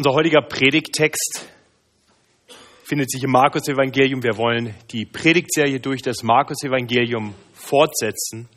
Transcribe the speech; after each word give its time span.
Unser 0.00 0.14
heutiger 0.14 0.40
Predigttext 0.40 1.46
findet 2.84 3.10
sich 3.10 3.22
im 3.22 3.32
Markus-Evangelium. 3.32 4.22
Wir 4.22 4.38
wollen 4.38 4.74
die 4.92 5.04
Predigtserie 5.04 5.78
durch 5.78 6.00
das 6.00 6.22
Markus-Evangelium 6.22 7.34
fortsetzen. 7.52 8.48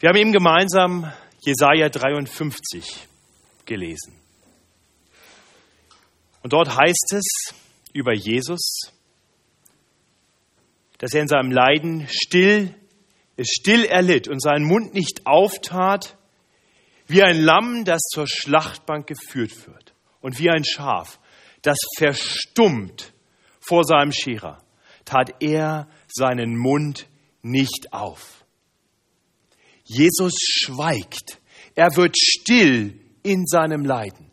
Wir 0.00 0.08
haben 0.08 0.16
eben 0.16 0.32
gemeinsam 0.32 1.12
Jesaja 1.42 1.88
53 1.90 3.06
gelesen. 3.66 4.20
Und 6.42 6.52
dort 6.52 6.76
heißt 6.76 7.12
es 7.14 7.54
über 7.92 8.14
Jesus, 8.14 8.90
dass 10.98 11.14
er 11.14 11.22
in 11.22 11.28
seinem 11.28 11.52
Leiden 11.52 12.08
still, 12.10 12.74
es 13.36 13.46
still 13.46 13.84
erlitt 13.84 14.26
und 14.26 14.42
seinen 14.42 14.64
Mund 14.64 14.92
nicht 14.92 15.24
auftat, 15.24 16.15
wie 17.06 17.22
ein 17.22 17.40
Lamm, 17.40 17.84
das 17.84 18.02
zur 18.02 18.26
Schlachtbank 18.26 19.06
geführt 19.06 19.66
wird 19.66 19.94
und 20.20 20.38
wie 20.38 20.50
ein 20.50 20.64
Schaf, 20.64 21.20
das 21.62 21.78
verstummt 21.96 23.12
vor 23.60 23.84
seinem 23.84 24.12
Scherer, 24.12 24.62
tat 25.04 25.42
er 25.42 25.88
seinen 26.08 26.56
Mund 26.56 27.08
nicht 27.42 27.92
auf. 27.92 28.44
Jesus 29.84 30.34
schweigt, 30.40 31.40
er 31.74 31.96
wird 31.96 32.16
still 32.18 33.00
in 33.22 33.46
seinem 33.46 33.84
Leiden. 33.84 34.30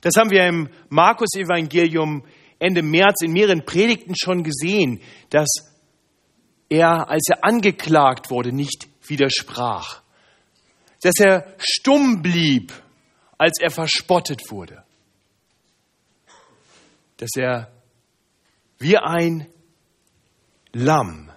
Das 0.00 0.14
haben 0.16 0.30
wir 0.30 0.46
im 0.46 0.68
Markus-Evangelium 0.88 2.24
Ende 2.58 2.82
März 2.82 3.22
in 3.22 3.32
mehreren 3.32 3.64
Predigten 3.64 4.14
schon 4.16 4.42
gesehen, 4.42 5.00
dass 5.30 5.48
er, 6.68 7.08
als 7.10 7.28
er 7.28 7.44
angeklagt 7.44 8.30
wurde, 8.30 8.52
nicht 8.52 8.88
widersprach, 9.06 10.01
dass 11.02 11.14
er 11.18 11.54
stumm 11.58 12.22
blieb, 12.22 12.72
als 13.36 13.60
er 13.60 13.70
verspottet 13.70 14.50
wurde, 14.50 14.84
dass 17.16 17.30
er 17.36 17.70
wie 18.78 18.96
ein 18.96 19.48
Lamm, 20.72 21.30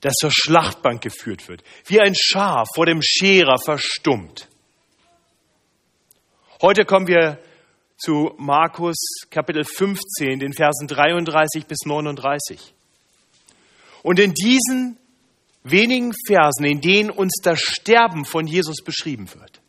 das 0.00 0.14
zur 0.14 0.30
Schlachtbank 0.30 1.00
geführt 1.00 1.48
wird, 1.48 1.62
wie 1.86 2.00
ein 2.00 2.14
Schaf 2.14 2.68
vor 2.74 2.86
dem 2.86 3.00
Scherer 3.02 3.56
verstummt. 3.58 4.48
Heute 6.60 6.84
kommen 6.84 7.06
wir 7.06 7.38
zu 7.96 8.34
Markus 8.36 8.96
Kapitel 9.30 9.64
15, 9.64 10.40
den 10.40 10.52
Versen 10.52 10.86
33 10.86 11.66
bis 11.66 11.78
39. 11.86 12.74
Und 14.02 14.18
in 14.18 14.34
diesen 14.34 14.98
wenigen 15.70 16.12
Versen, 16.26 16.64
in 16.64 16.80
denen 16.80 17.10
uns 17.10 17.40
das 17.42 17.60
Sterben 17.60 18.24
von 18.24 18.46
Jesus 18.46 18.82
beschrieben 18.82 19.28
wird, 19.34 19.60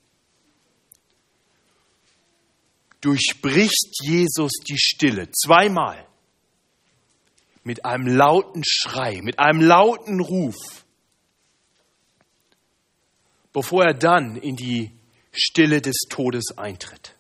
durchbricht 3.02 4.02
Jesus 4.02 4.52
die 4.68 4.78
Stille 4.78 5.30
zweimal 5.32 6.06
mit 7.64 7.86
einem 7.86 8.08
lauten 8.08 8.64
Schrei, 8.66 9.22
mit 9.22 9.40
einem 9.40 9.62
lauten 9.62 10.20
Ruf, 10.20 10.56
bevor 13.52 13.86
er 13.86 13.94
dann 13.94 14.36
in 14.38 14.56
die 14.56 14.92
Stille 15.32 15.82
des 15.82 15.98
Todes 16.10 16.58
eintritt. 16.58 17.14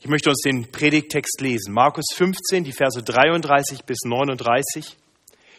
Ich 0.00 0.08
möchte 0.08 0.30
uns 0.30 0.40
den 0.40 0.70
Predigtext 0.72 1.40
lesen. 1.40 1.72
Markus 1.72 2.06
15, 2.14 2.64
die 2.64 2.72
Verse 2.72 3.02
33 3.02 3.84
bis 3.84 3.98
39 4.04 4.96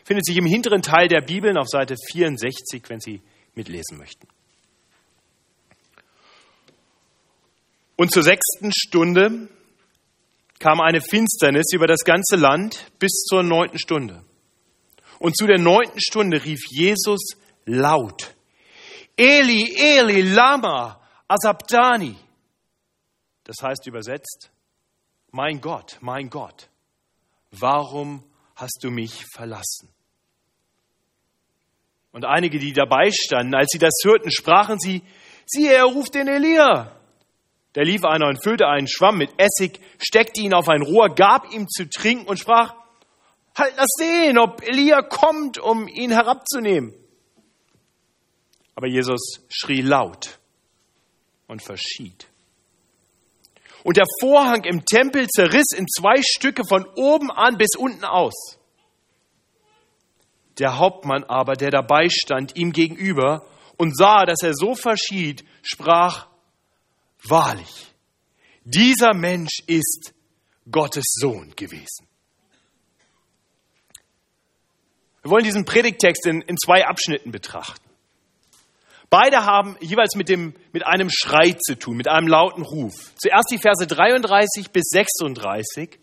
findet 0.04 0.26
sich 0.26 0.38
im 0.38 0.46
hinteren 0.46 0.82
Teil 0.82 1.08
der 1.08 1.22
Bibeln 1.22 1.58
auf 1.58 1.68
Seite 1.68 1.96
64, 2.12 2.84
wenn 2.88 3.00
Sie 3.00 3.22
mitlesen 3.56 3.98
möchten. 3.98 4.28
Und 7.95 8.11
zur 8.11 8.23
sechsten 8.23 8.72
Stunde 8.73 9.48
kam 10.60 10.82
eine 10.82 11.02
Finsternis 11.02 11.73
über 11.73 11.88
das 11.88 12.04
ganze 12.04 12.36
Land 12.36 12.92
bis 13.00 13.23
zur 13.23 13.44
neunten 13.44 13.80
Stunde. 13.80 14.23
Und 15.20 15.38
zu 15.38 15.45
der 15.45 15.60
neunten 15.60 16.02
Stunde 16.02 16.44
rief 16.44 16.61
Jesus 16.70 17.22
laut, 17.66 18.36
Eli, 19.16 19.76
Eli, 19.77 20.22
Lama, 20.22 21.00
Asabdani. 21.27 22.16
Das 23.44 23.58
heißt 23.61 23.88
übersetzt, 23.88 24.52
mein 25.32 25.61
Gott, 25.61 25.98
mein 26.02 26.30
Gott, 26.30 26.70
warum 27.52 28.23
hast 28.56 28.80
du 28.83 28.89
mich 28.89 29.26
verlassen? 29.33 29.89
Und 32.14 32.26
einige, 32.26 32.60
die 32.60 32.74
dabei 32.74 33.10
standen, 33.12 33.56
als 33.56 33.70
sie 33.72 33.80
das 33.80 33.94
hörten, 34.04 34.32
sprachen 34.32 34.80
sie, 34.80 35.02
siehe, 35.46 35.74
er 35.74 35.86
ruft 35.86 36.14
den 36.14 36.28
Elia. 36.28 36.96
Da 37.74 37.82
lief 37.82 38.06
einer 38.06 38.28
und 38.28 38.42
füllte 38.42 38.68
einen 38.68 38.88
Schwamm 38.88 39.18
mit 39.18 39.32
Essig, 39.38 39.80
steckte 39.98 40.42
ihn 40.42 40.54
auf 40.54 40.70
ein 40.70 40.84
Rohr, 40.84 41.10
gab 41.10 41.52
ihm 41.52 41.68
zu 41.68 41.90
trinken 41.90 42.28
und 42.28 42.38
sprach, 42.38 42.76
halt, 43.58 43.74
lass 43.78 43.90
sehen, 43.98 44.38
ob 44.38 44.62
Elia 44.62 45.02
kommt, 45.02 45.58
um 45.58 45.88
ihn 45.88 46.12
herabzunehmen. 46.12 46.94
Aber 48.76 48.88
Jesus 48.88 49.42
schrie 49.50 49.82
laut 49.82 50.40
und 51.48 51.64
verschied. 51.64 52.28
Und 53.84 53.98
der 53.98 54.06
Vorhang 54.22 54.64
im 54.66 54.86
Tempel 54.86 55.28
zerriss 55.28 55.72
in 55.76 55.88
zwei 55.88 56.22
Stücke 56.22 56.64
von 56.68 56.86
oben 56.95 57.32
an 57.32 57.58
bis 57.58 57.76
unten 57.76 58.06
aus. 58.06 58.60
Der 60.59 60.77
Hauptmann 60.77 61.23
aber, 61.23 61.53
der 61.53 61.71
dabei 61.71 62.09
stand, 62.09 62.55
ihm 62.55 62.71
gegenüber 62.71 63.45
und 63.77 63.97
sah, 63.97 64.25
dass 64.25 64.43
er 64.43 64.53
so 64.53 64.75
verschied, 64.75 65.43
sprach, 65.64 66.27
wahrlich, 67.23 67.87
dieser 68.64 69.14
Mensch 69.14 69.59
ist 69.67 70.14
Gottes 70.69 71.05
Sohn 71.08 71.53
gewesen. 71.55 72.08
Wir 75.21 75.31
wollen 75.31 75.43
diesen 75.43 75.65
Predigtext 75.65 76.25
in, 76.25 76.41
in 76.41 76.58
zwei 76.58 76.85
Abschnitten 76.85 77.31
betrachten. 77.31 77.89
Beide 79.09 79.45
haben 79.45 79.77
jeweils 79.80 80.15
mit, 80.15 80.27
dem, 80.27 80.53
mit 80.71 80.85
einem 80.85 81.09
Schrei 81.11 81.52
zu 81.52 81.77
tun, 81.77 81.95
mit 81.95 82.08
einem 82.08 82.27
lauten 82.27 82.64
Ruf. 82.64 83.14
Zuerst 83.15 83.52
die 83.52 83.59
Verse 83.59 83.85
33 83.85 84.71
bis 84.71 84.85
36 84.89 85.99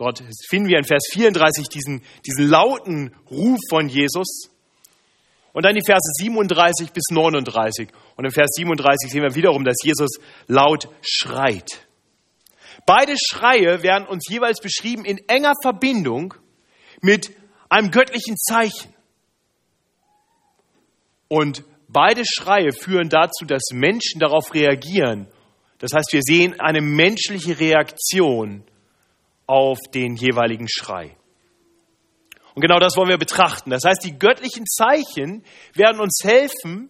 Dort 0.00 0.24
finden 0.48 0.70
wir 0.70 0.78
in 0.78 0.84
Vers 0.84 1.10
34 1.12 1.68
diesen, 1.68 2.02
diesen 2.24 2.48
lauten 2.48 3.14
Ruf 3.30 3.58
von 3.68 3.86
Jesus. 3.86 4.48
Und 5.52 5.66
dann 5.66 5.74
die 5.74 5.84
Verse 5.84 6.10
37 6.22 6.92
bis 6.92 7.04
39. 7.10 7.90
Und 8.16 8.24
im 8.24 8.30
Vers 8.30 8.48
37 8.54 9.10
sehen 9.10 9.22
wir 9.22 9.34
wiederum, 9.34 9.62
dass 9.62 9.76
Jesus 9.84 10.12
laut 10.46 10.88
schreit. 11.02 11.86
Beide 12.86 13.12
Schreie 13.18 13.82
werden 13.82 14.08
uns 14.08 14.26
jeweils 14.26 14.62
beschrieben 14.62 15.04
in 15.04 15.18
enger 15.28 15.52
Verbindung 15.60 16.32
mit 17.02 17.32
einem 17.68 17.90
göttlichen 17.90 18.38
Zeichen. 18.38 18.94
Und 21.28 21.62
beide 21.88 22.22
Schreie 22.24 22.72
führen 22.72 23.10
dazu, 23.10 23.44
dass 23.44 23.64
Menschen 23.74 24.18
darauf 24.18 24.54
reagieren. 24.54 25.26
Das 25.76 25.92
heißt, 25.92 26.10
wir 26.14 26.22
sehen 26.22 26.58
eine 26.58 26.80
menschliche 26.80 27.60
Reaktion 27.60 28.64
auf 29.50 29.80
den 29.92 30.14
jeweiligen 30.14 30.68
Schrei. 30.68 31.16
Und 32.54 32.62
genau 32.62 32.78
das 32.78 32.96
wollen 32.96 33.08
wir 33.08 33.18
betrachten. 33.18 33.70
Das 33.70 33.82
heißt, 33.84 34.04
die 34.04 34.16
göttlichen 34.16 34.64
Zeichen 34.64 35.44
werden 35.74 36.00
uns 36.00 36.20
helfen, 36.22 36.88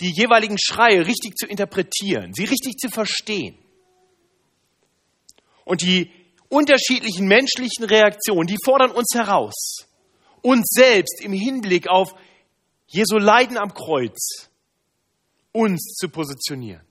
die 0.00 0.12
jeweiligen 0.12 0.56
Schreie 0.58 1.06
richtig 1.06 1.36
zu 1.36 1.46
interpretieren, 1.46 2.34
sie 2.34 2.42
richtig 2.42 2.76
zu 2.78 2.88
verstehen. 2.88 3.56
Und 5.64 5.82
die 5.82 6.10
unterschiedlichen 6.48 7.28
menschlichen 7.28 7.84
Reaktionen, 7.84 8.48
die 8.48 8.58
fordern 8.64 8.90
uns 8.90 9.14
heraus, 9.14 9.86
uns 10.42 10.66
selbst 10.70 11.22
im 11.22 11.32
Hinblick 11.32 11.88
auf 11.88 12.14
Jesu 12.88 13.16
Leiden 13.16 13.58
am 13.58 13.72
Kreuz, 13.72 14.50
uns 15.52 15.94
zu 15.94 16.08
positionieren. 16.08 16.84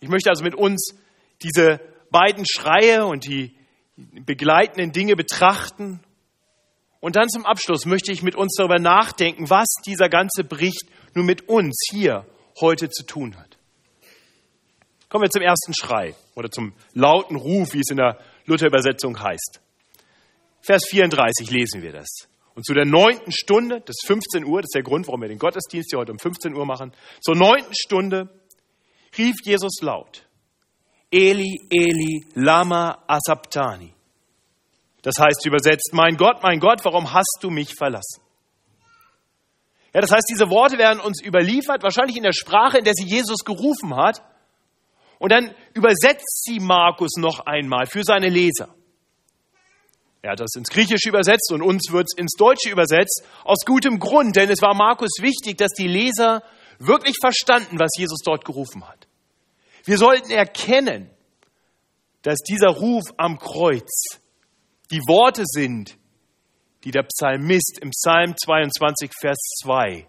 Ich 0.00 0.10
möchte 0.10 0.28
also 0.28 0.44
mit 0.44 0.54
uns 0.54 0.94
diese 1.42 1.95
beiden 2.16 2.46
Schreie 2.46 3.04
und 3.04 3.26
die 3.26 3.54
begleitenden 3.96 4.92
Dinge 4.92 5.16
betrachten. 5.16 6.00
Und 7.00 7.16
dann 7.16 7.28
zum 7.28 7.44
Abschluss 7.44 7.84
möchte 7.84 8.10
ich 8.10 8.22
mit 8.22 8.34
uns 8.34 8.54
darüber 8.56 8.78
nachdenken, 8.78 9.50
was 9.50 9.66
dieser 9.84 10.08
ganze 10.08 10.42
Bericht 10.42 10.86
nun 11.14 11.26
mit 11.26 11.50
uns 11.50 11.76
hier 11.90 12.24
heute 12.58 12.88
zu 12.88 13.04
tun 13.04 13.36
hat. 13.36 13.58
Kommen 15.10 15.24
wir 15.24 15.30
zum 15.30 15.42
ersten 15.42 15.74
Schrei 15.74 16.14
oder 16.34 16.50
zum 16.50 16.72
lauten 16.94 17.36
Ruf, 17.36 17.74
wie 17.74 17.80
es 17.80 17.90
in 17.90 17.98
der 17.98 18.18
Luther-Übersetzung 18.46 19.20
heißt. 19.20 19.60
Vers 20.62 20.86
34 20.88 21.50
lesen 21.50 21.82
wir 21.82 21.92
das. 21.92 22.28
Und 22.54 22.64
zu 22.64 22.72
der 22.72 22.86
neunten 22.86 23.30
Stunde, 23.30 23.82
das 23.82 23.96
ist 24.02 24.06
15 24.06 24.46
Uhr, 24.46 24.62
das 24.62 24.68
ist 24.68 24.74
der 24.74 24.82
Grund, 24.82 25.06
warum 25.06 25.20
wir 25.20 25.28
den 25.28 25.38
Gottesdienst 25.38 25.90
hier 25.90 25.98
heute 25.98 26.12
um 26.12 26.18
15 26.18 26.54
Uhr 26.54 26.64
machen, 26.64 26.92
zur 27.20 27.36
neunten 27.36 27.74
Stunde 27.74 28.30
rief 29.18 29.34
Jesus 29.44 29.82
laut, 29.82 30.25
Eli, 31.10 31.60
Eli, 31.70 32.26
Lama 32.34 33.04
Asabtani. 33.06 33.92
Das 35.02 35.14
heißt 35.20 35.46
übersetzt, 35.46 35.90
mein 35.92 36.16
Gott, 36.16 36.42
mein 36.42 36.58
Gott, 36.58 36.84
warum 36.84 37.12
hast 37.12 37.38
du 37.40 37.50
mich 37.50 37.74
verlassen? 37.78 38.22
Ja, 39.94 40.00
das 40.00 40.10
heißt, 40.10 40.26
diese 40.28 40.50
Worte 40.50 40.78
werden 40.78 41.00
uns 41.00 41.22
überliefert, 41.22 41.82
wahrscheinlich 41.82 42.16
in 42.16 42.22
der 42.22 42.32
Sprache, 42.32 42.78
in 42.78 42.84
der 42.84 42.92
sie 42.94 43.06
Jesus 43.06 43.44
gerufen 43.44 43.96
hat. 43.96 44.20
Und 45.18 45.32
dann 45.32 45.54
übersetzt 45.72 46.44
sie 46.44 46.60
Markus 46.60 47.12
noch 47.16 47.40
einmal 47.46 47.86
für 47.86 48.02
seine 48.04 48.28
Leser. 48.28 48.74
Er 50.22 50.32
hat 50.32 50.40
das 50.40 50.54
ins 50.56 50.68
Griechische 50.68 51.08
übersetzt 51.08 51.52
und 51.52 51.62
uns 51.62 51.92
wird 51.92 52.08
es 52.12 52.18
ins 52.20 52.34
Deutsche 52.36 52.68
übersetzt, 52.68 53.22
aus 53.44 53.64
gutem 53.64 54.00
Grund, 54.00 54.34
denn 54.34 54.50
es 54.50 54.60
war 54.60 54.74
Markus 54.74 55.12
wichtig, 55.20 55.56
dass 55.56 55.70
die 55.70 55.86
Leser 55.86 56.42
wirklich 56.78 57.16
verstanden, 57.20 57.78
was 57.78 57.90
Jesus 57.96 58.18
dort 58.24 58.44
gerufen 58.44 58.86
hat. 58.86 59.05
Wir 59.86 59.98
sollten 59.98 60.32
erkennen, 60.32 61.08
dass 62.22 62.40
dieser 62.40 62.70
Ruf 62.70 63.04
am 63.16 63.38
Kreuz 63.38 64.18
die 64.90 65.00
Worte 65.06 65.44
sind, 65.46 65.96
die 66.82 66.90
der 66.90 67.04
Psalmist 67.04 67.78
im 67.80 67.90
Psalm 67.90 68.34
22, 68.36 69.12
Vers 69.18 69.38
2 69.62 70.08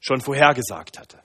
schon 0.00 0.22
vorhergesagt 0.22 0.98
hatte. 0.98 1.22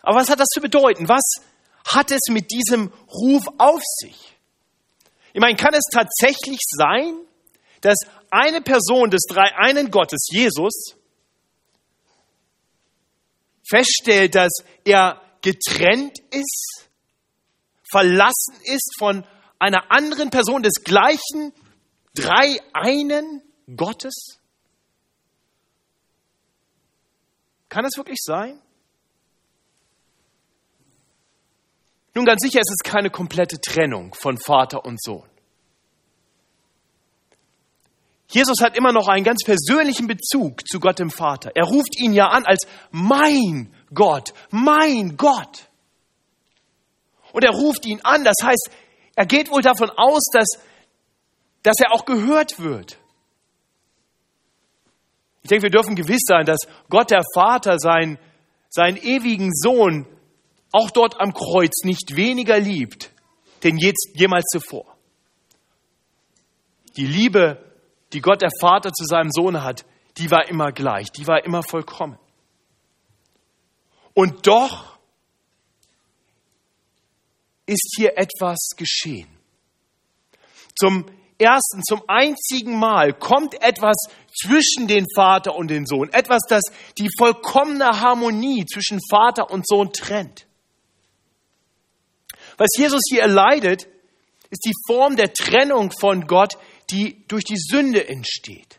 Aber 0.00 0.16
was 0.16 0.30
hat 0.30 0.40
das 0.40 0.48
zu 0.48 0.60
bedeuten? 0.60 1.08
Was 1.08 1.44
hat 1.86 2.10
es 2.10 2.22
mit 2.30 2.50
diesem 2.50 2.90
Ruf 3.08 3.44
auf 3.58 3.82
sich? 4.00 4.38
Ich 5.34 5.40
meine, 5.40 5.56
kann 5.56 5.74
es 5.74 5.84
tatsächlich 5.92 6.60
sein, 6.70 7.18
dass 7.82 7.98
eine 8.30 8.62
Person 8.62 9.10
des 9.10 9.22
dreieinen 9.28 9.90
Gottes, 9.90 10.26
Jesus, 10.30 10.96
feststellt, 13.72 14.34
dass 14.34 14.52
er 14.84 15.20
getrennt 15.40 16.18
ist, 16.30 16.88
verlassen 17.90 18.54
ist 18.64 18.94
von 18.98 19.24
einer 19.58 19.90
anderen 19.90 20.30
Person 20.30 20.62
des 20.62 20.82
gleichen 20.84 21.52
dreieinen 22.14 23.42
Gottes? 23.76 24.38
Kann 27.68 27.84
es 27.84 27.96
wirklich 27.96 28.18
sein? 28.20 28.60
Nun, 32.14 32.26
ganz 32.26 32.42
sicher 32.42 32.60
ist 32.60 32.70
es 32.70 32.90
keine 32.90 33.08
komplette 33.08 33.58
Trennung 33.58 34.14
von 34.14 34.36
Vater 34.36 34.84
und 34.84 35.02
Sohn. 35.02 35.31
Jesus 38.32 38.62
hat 38.62 38.76
immer 38.78 38.92
noch 38.92 39.08
einen 39.08 39.24
ganz 39.24 39.42
persönlichen 39.44 40.06
Bezug 40.06 40.66
zu 40.66 40.80
Gott 40.80 40.98
dem 40.98 41.10
Vater. 41.10 41.52
Er 41.54 41.64
ruft 41.64 42.00
ihn 42.00 42.14
ja 42.14 42.28
an 42.28 42.46
als 42.46 42.66
mein 42.90 43.72
Gott, 43.92 44.32
mein 44.50 45.18
Gott. 45.18 45.68
Und 47.32 47.44
er 47.44 47.50
ruft 47.50 47.84
ihn 47.84 48.00
an, 48.02 48.24
das 48.24 48.36
heißt, 48.42 48.70
er 49.16 49.26
geht 49.26 49.50
wohl 49.50 49.60
davon 49.60 49.90
aus, 49.90 50.24
dass, 50.32 50.48
dass 51.62 51.78
er 51.78 51.92
auch 51.92 52.06
gehört 52.06 52.58
wird. 52.58 52.98
Ich 55.42 55.48
denke, 55.48 55.64
wir 55.64 55.70
dürfen 55.70 55.94
gewiss 55.94 56.22
sein, 56.24 56.46
dass 56.46 56.60
Gott 56.88 57.10
der 57.10 57.24
Vater 57.34 57.78
seinen, 57.78 58.18
seinen 58.70 58.96
ewigen 58.96 59.52
Sohn 59.52 60.06
auch 60.72 60.90
dort 60.90 61.20
am 61.20 61.34
Kreuz 61.34 61.84
nicht 61.84 62.16
weniger 62.16 62.58
liebt, 62.58 63.10
denn 63.62 63.76
jetzt, 63.76 64.12
jemals 64.14 64.46
zuvor. 64.50 64.96
Die 66.96 67.06
Liebe, 67.06 67.71
die 68.12 68.20
Gott 68.20 68.42
der 68.42 68.50
Vater 68.60 68.92
zu 68.92 69.04
seinem 69.04 69.30
Sohn 69.30 69.62
hat, 69.62 69.84
die 70.18 70.30
war 70.30 70.48
immer 70.48 70.72
gleich, 70.72 71.10
die 71.10 71.26
war 71.26 71.44
immer 71.44 71.62
vollkommen. 71.62 72.18
Und 74.14 74.46
doch 74.46 74.98
ist 77.66 77.94
hier 77.96 78.18
etwas 78.18 78.70
geschehen. 78.76 79.28
Zum 80.74 81.06
ersten, 81.38 81.82
zum 81.82 82.02
einzigen 82.08 82.78
Mal 82.78 83.12
kommt 83.12 83.60
etwas 83.62 83.96
zwischen 84.34 84.86
den 84.86 85.06
Vater 85.14 85.54
und 85.54 85.68
den 85.68 85.86
Sohn. 85.86 86.12
Etwas, 86.12 86.42
das 86.48 86.62
die 86.98 87.08
vollkommene 87.18 88.00
Harmonie 88.00 88.66
zwischen 88.66 89.00
Vater 89.10 89.50
und 89.50 89.66
Sohn 89.66 89.92
trennt. 89.92 90.46
Was 92.58 92.68
Jesus 92.76 93.02
hier 93.08 93.22
erleidet, 93.22 93.88
ist 94.50 94.64
die 94.66 94.74
Form 94.86 95.16
der 95.16 95.32
Trennung 95.32 95.90
von 95.98 96.26
Gott, 96.26 96.58
die 96.92 97.24
durch 97.28 97.44
die 97.44 97.56
Sünde 97.56 98.08
entsteht. 98.08 98.78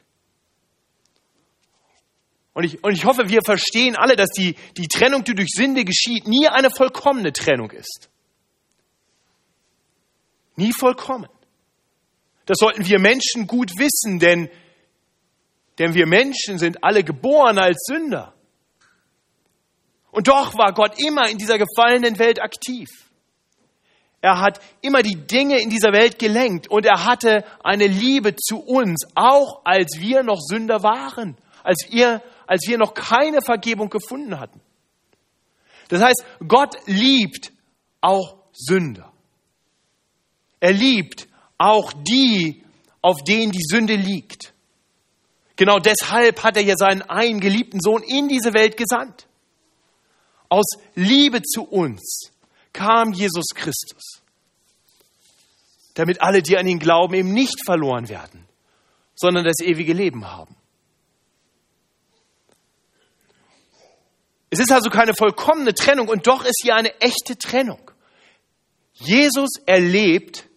Und 2.53 2.65
ich, 2.65 2.83
und 2.83 2.93
ich 2.93 3.03
hoffe, 3.05 3.29
wir 3.29 3.41
verstehen 3.43 3.95
alle, 3.95 4.15
dass 4.15 4.29
die, 4.29 4.55
die 4.77 4.87
Trennung, 4.87 5.23
die 5.23 5.33
durch 5.33 5.49
Sünde 5.49 5.83
geschieht, 5.83 6.27
nie 6.27 6.47
eine 6.47 6.69
vollkommene 6.69 7.33
Trennung 7.33 7.71
ist. 7.71 8.09
Nie 10.55 10.71
vollkommen. 10.71 11.27
Das 12.45 12.57
sollten 12.59 12.85
wir 12.85 12.99
Menschen 12.99 13.47
gut 13.47 13.71
wissen, 13.77 14.19
denn, 14.19 14.49
denn 15.79 15.95
wir 15.95 16.05
Menschen 16.05 16.59
sind 16.59 16.83
alle 16.83 17.03
geboren 17.03 17.57
als 17.57 17.85
Sünder. 17.87 18.35
Und 20.11 20.27
doch 20.27 20.55
war 20.55 20.73
Gott 20.73 20.99
immer 20.99 21.27
in 21.29 21.39
dieser 21.39 21.57
gefallenen 21.57 22.19
Welt 22.19 22.39
aktiv. 22.39 22.87
Er 24.23 24.39
hat 24.39 24.61
immer 24.79 25.03
die 25.03 25.27
Dinge 25.27 25.61
in 25.61 25.69
dieser 25.69 25.91
Welt 25.91 26.17
gelenkt 26.17 26.69
und 26.69 26.85
er 26.85 27.03
hatte 27.03 27.43
eine 27.61 27.87
Liebe 27.87 28.37
zu 28.37 28.57
uns, 28.57 29.05
auch 29.15 29.65
als 29.65 29.99
wir 29.99 30.23
noch 30.23 30.39
Sünder 30.39 30.81
waren, 30.81 31.35
als 31.61 31.87
wir, 31.91 32.21
als 32.47 32.65
wir 32.65 32.77
noch 32.77 32.93
keine 32.93 33.41
Vergebung 33.41 33.89
gefunden 33.89 34.39
hatten. 34.39 34.61
Das 35.89 36.01
heißt, 36.01 36.23
Gott 36.47 36.77
liebt 36.85 37.51
auch 37.99 38.37
Sünder. 38.53 39.11
Er 40.61 40.71
liebt 40.71 41.27
auch 41.57 41.91
die, 41.91 42.63
auf 43.01 43.25
denen 43.27 43.51
die 43.51 43.65
Sünde 43.67 43.95
liegt. 43.95 44.53
Genau 45.57 45.79
deshalb 45.79 46.41
hat 46.43 46.55
er 46.55 46.63
ja 46.63 46.77
seinen 46.77 47.01
einen 47.01 47.41
geliebten 47.41 47.81
Sohn 47.81 48.01
in 48.03 48.29
diese 48.29 48.53
Welt 48.53 48.77
gesandt. 48.77 49.27
Aus 50.47 50.77
Liebe 50.95 51.41
zu 51.41 51.63
uns 51.63 52.32
kam 52.73 53.13
Jesus 53.13 53.45
Christus, 53.55 54.21
damit 55.93 56.21
alle, 56.21 56.41
die 56.41 56.57
an 56.57 56.67
ihn 56.67 56.79
glauben, 56.79 57.13
eben 57.13 57.33
nicht 57.33 57.63
verloren 57.65 58.09
werden, 58.09 58.47
sondern 59.15 59.45
das 59.45 59.59
ewige 59.61 59.93
Leben 59.93 60.29
haben. 60.29 60.55
Es 64.49 64.59
ist 64.59 64.71
also 64.71 64.89
keine 64.89 65.15
vollkommene 65.15 65.73
Trennung 65.73 66.09
und 66.09 66.27
doch 66.27 66.43
ist 66.43 66.61
hier 66.61 66.75
eine 66.75 66.99
echte 66.99 67.37
Trennung. 67.37 67.89
Jesus 68.93 69.49
erlebt 69.65 70.47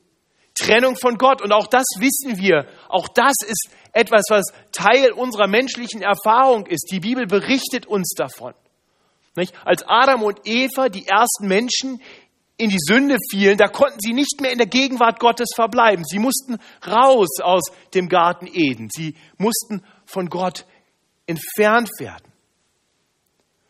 Trennung 0.55 0.97
von 0.97 1.17
Gott 1.17 1.41
und 1.43 1.53
auch 1.53 1.67
das 1.67 1.85
wissen 1.99 2.39
wir. 2.39 2.67
Auch 2.89 3.09
das 3.09 3.35
ist 3.47 3.71
etwas, 3.93 4.25
was 4.29 4.45
Teil 4.73 5.13
unserer 5.13 5.47
menschlichen 5.47 6.03
Erfahrung 6.03 6.67
ist. 6.67 6.89
Die 6.91 7.01
Bibel 7.01 7.27
berichtet 7.27 7.87
uns 7.87 8.13
davon. 8.15 8.53
Nicht? 9.37 9.55
Als 9.65 9.85
Adam 9.87 10.23
und 10.23 10.41
Eva, 10.45 10.89
die 10.89 11.07
ersten 11.07 11.47
Menschen, 11.47 12.01
in 12.59 12.71
die 12.71 12.79
Sünde 12.79 13.19
fielen, 13.31 13.59
da 13.59 13.69
konnten 13.69 14.01
sie 14.01 14.15
nicht 14.15 14.41
mehr 14.41 14.51
in 14.51 14.59
der 14.59 14.67
Gegenwart 14.67 15.21
Gottes 15.21 15.51
verbleiben. 15.55 16.05
Sie 16.05 16.19
mussten 16.19 16.57
raus 16.87 17.41
aus 17.43 17.65
dem 17.93 18.09
Garten 18.09 18.47
Eden. 18.47 18.89
Sie 18.91 19.15
mussten 19.37 19.83
von 20.07 20.31
Gott 20.31 20.65
entfernt 21.27 21.91
werden. 21.99 22.33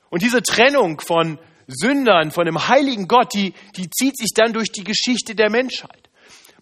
Und 0.08 0.22
diese 0.22 0.42
Trennung 0.42 1.00
von 1.00 1.38
Sündern, 1.66 2.30
von 2.30 2.46
dem 2.46 2.68
heiligen 2.68 3.08
Gott, 3.08 3.34
die, 3.34 3.54
die 3.76 3.90
zieht 3.90 4.16
sich 4.16 4.30
dann 4.34 4.52
durch 4.52 4.70
die 4.70 4.84
Geschichte 4.84 5.34
der 5.34 5.50
Menschheit. 5.50 6.08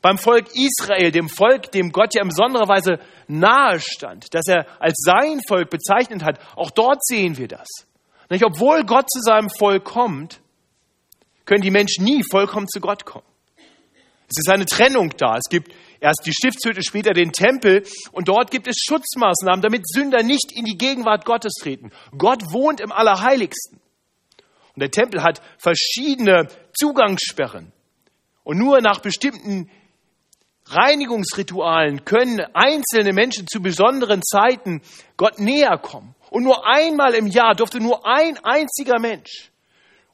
Beim 0.00 0.16
Volk 0.18 0.48
Israel, 0.54 1.10
dem 1.10 1.28
Volk, 1.28 1.70
dem 1.72 1.90
Gott 1.90 2.14
ja 2.14 2.22
in 2.22 2.28
besonderer 2.28 2.68
Weise 2.68 2.98
nahe 3.26 3.80
stand, 3.80 4.34
dass 4.34 4.46
er 4.48 4.66
als 4.80 4.96
sein 5.04 5.40
Volk 5.46 5.70
bezeichnet 5.70 6.22
hat, 6.22 6.38
auch 6.56 6.70
dort 6.70 7.04
sehen 7.04 7.36
wir 7.36 7.48
das. 7.48 7.68
Nicht? 8.30 8.44
Obwohl 8.44 8.84
Gott 8.84 9.10
zu 9.10 9.20
seinem 9.20 9.50
Volk 9.50 9.84
kommt, 9.84 10.40
können 11.44 11.62
die 11.62 11.70
Menschen 11.70 12.04
nie 12.04 12.22
vollkommen 12.22 12.68
zu 12.68 12.80
Gott 12.80 13.04
kommen. 13.04 13.26
Es 14.28 14.38
ist 14.38 14.50
eine 14.50 14.64
Trennung 14.64 15.10
da. 15.16 15.36
Es 15.36 15.50
gibt 15.50 15.72
erst 16.00 16.22
die 16.24 16.32
Stiftshütte, 16.32 16.82
später 16.82 17.12
den 17.12 17.32
Tempel 17.32 17.84
und 18.12 18.28
dort 18.28 18.50
gibt 18.50 18.66
es 18.66 18.76
Schutzmaßnahmen, 18.88 19.60
damit 19.60 19.86
Sünder 19.86 20.22
nicht 20.22 20.52
in 20.52 20.64
die 20.64 20.76
Gegenwart 20.76 21.24
Gottes 21.24 21.52
treten. 21.60 21.90
Gott 22.16 22.42
wohnt 22.52 22.80
im 22.80 22.92
Allerheiligsten. 22.92 23.80
Und 24.74 24.80
der 24.80 24.90
Tempel 24.90 25.22
hat 25.22 25.40
verschiedene 25.58 26.48
Zugangssperren. 26.76 27.72
Und 28.42 28.58
nur 28.58 28.80
nach 28.80 29.00
bestimmten 29.00 29.70
Reinigungsritualen 30.66 32.04
können 32.04 32.40
einzelne 32.54 33.12
Menschen 33.12 33.46
zu 33.46 33.60
besonderen 33.60 34.22
Zeiten 34.22 34.82
Gott 35.16 35.38
näher 35.38 35.78
kommen. 35.78 36.14
Und 36.34 36.42
nur 36.42 36.66
einmal 36.66 37.14
im 37.14 37.28
Jahr 37.28 37.54
durfte 37.54 37.78
nur 37.78 38.04
ein 38.04 38.36
einziger 38.38 38.98
Mensch 38.98 39.52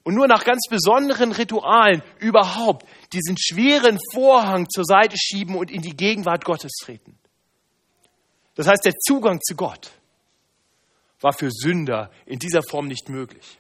und 0.03 0.15
nur 0.15 0.29
nach 0.29 0.45
ganz 0.45 0.67
besonderen 0.69 1.33
Ritualen 1.33 2.03
überhaupt 2.19 2.87
diesen 3.15 3.39
schweren 3.39 3.99
Vorhang 4.13 4.69
zur 4.69 4.85
Seite 4.85 5.17
schieben 5.17 5.57
und 5.57 5.71
in 5.71 5.81
die 5.81 5.97
Gegenwart 5.97 6.45
Gottes 6.45 6.73
treten. 6.79 7.19
Das 8.55 8.67
heißt, 8.67 8.85
der 8.85 8.99
Zugang 8.99 9.41
zu 9.41 9.57
Gott 9.57 9.93
war 11.23 11.33
für 11.33 11.51
Sünder 11.51 12.11
in 12.27 12.39
dieser 12.39 12.63
Form 12.69 12.87
nicht 12.87 13.09
möglich. 13.09 13.59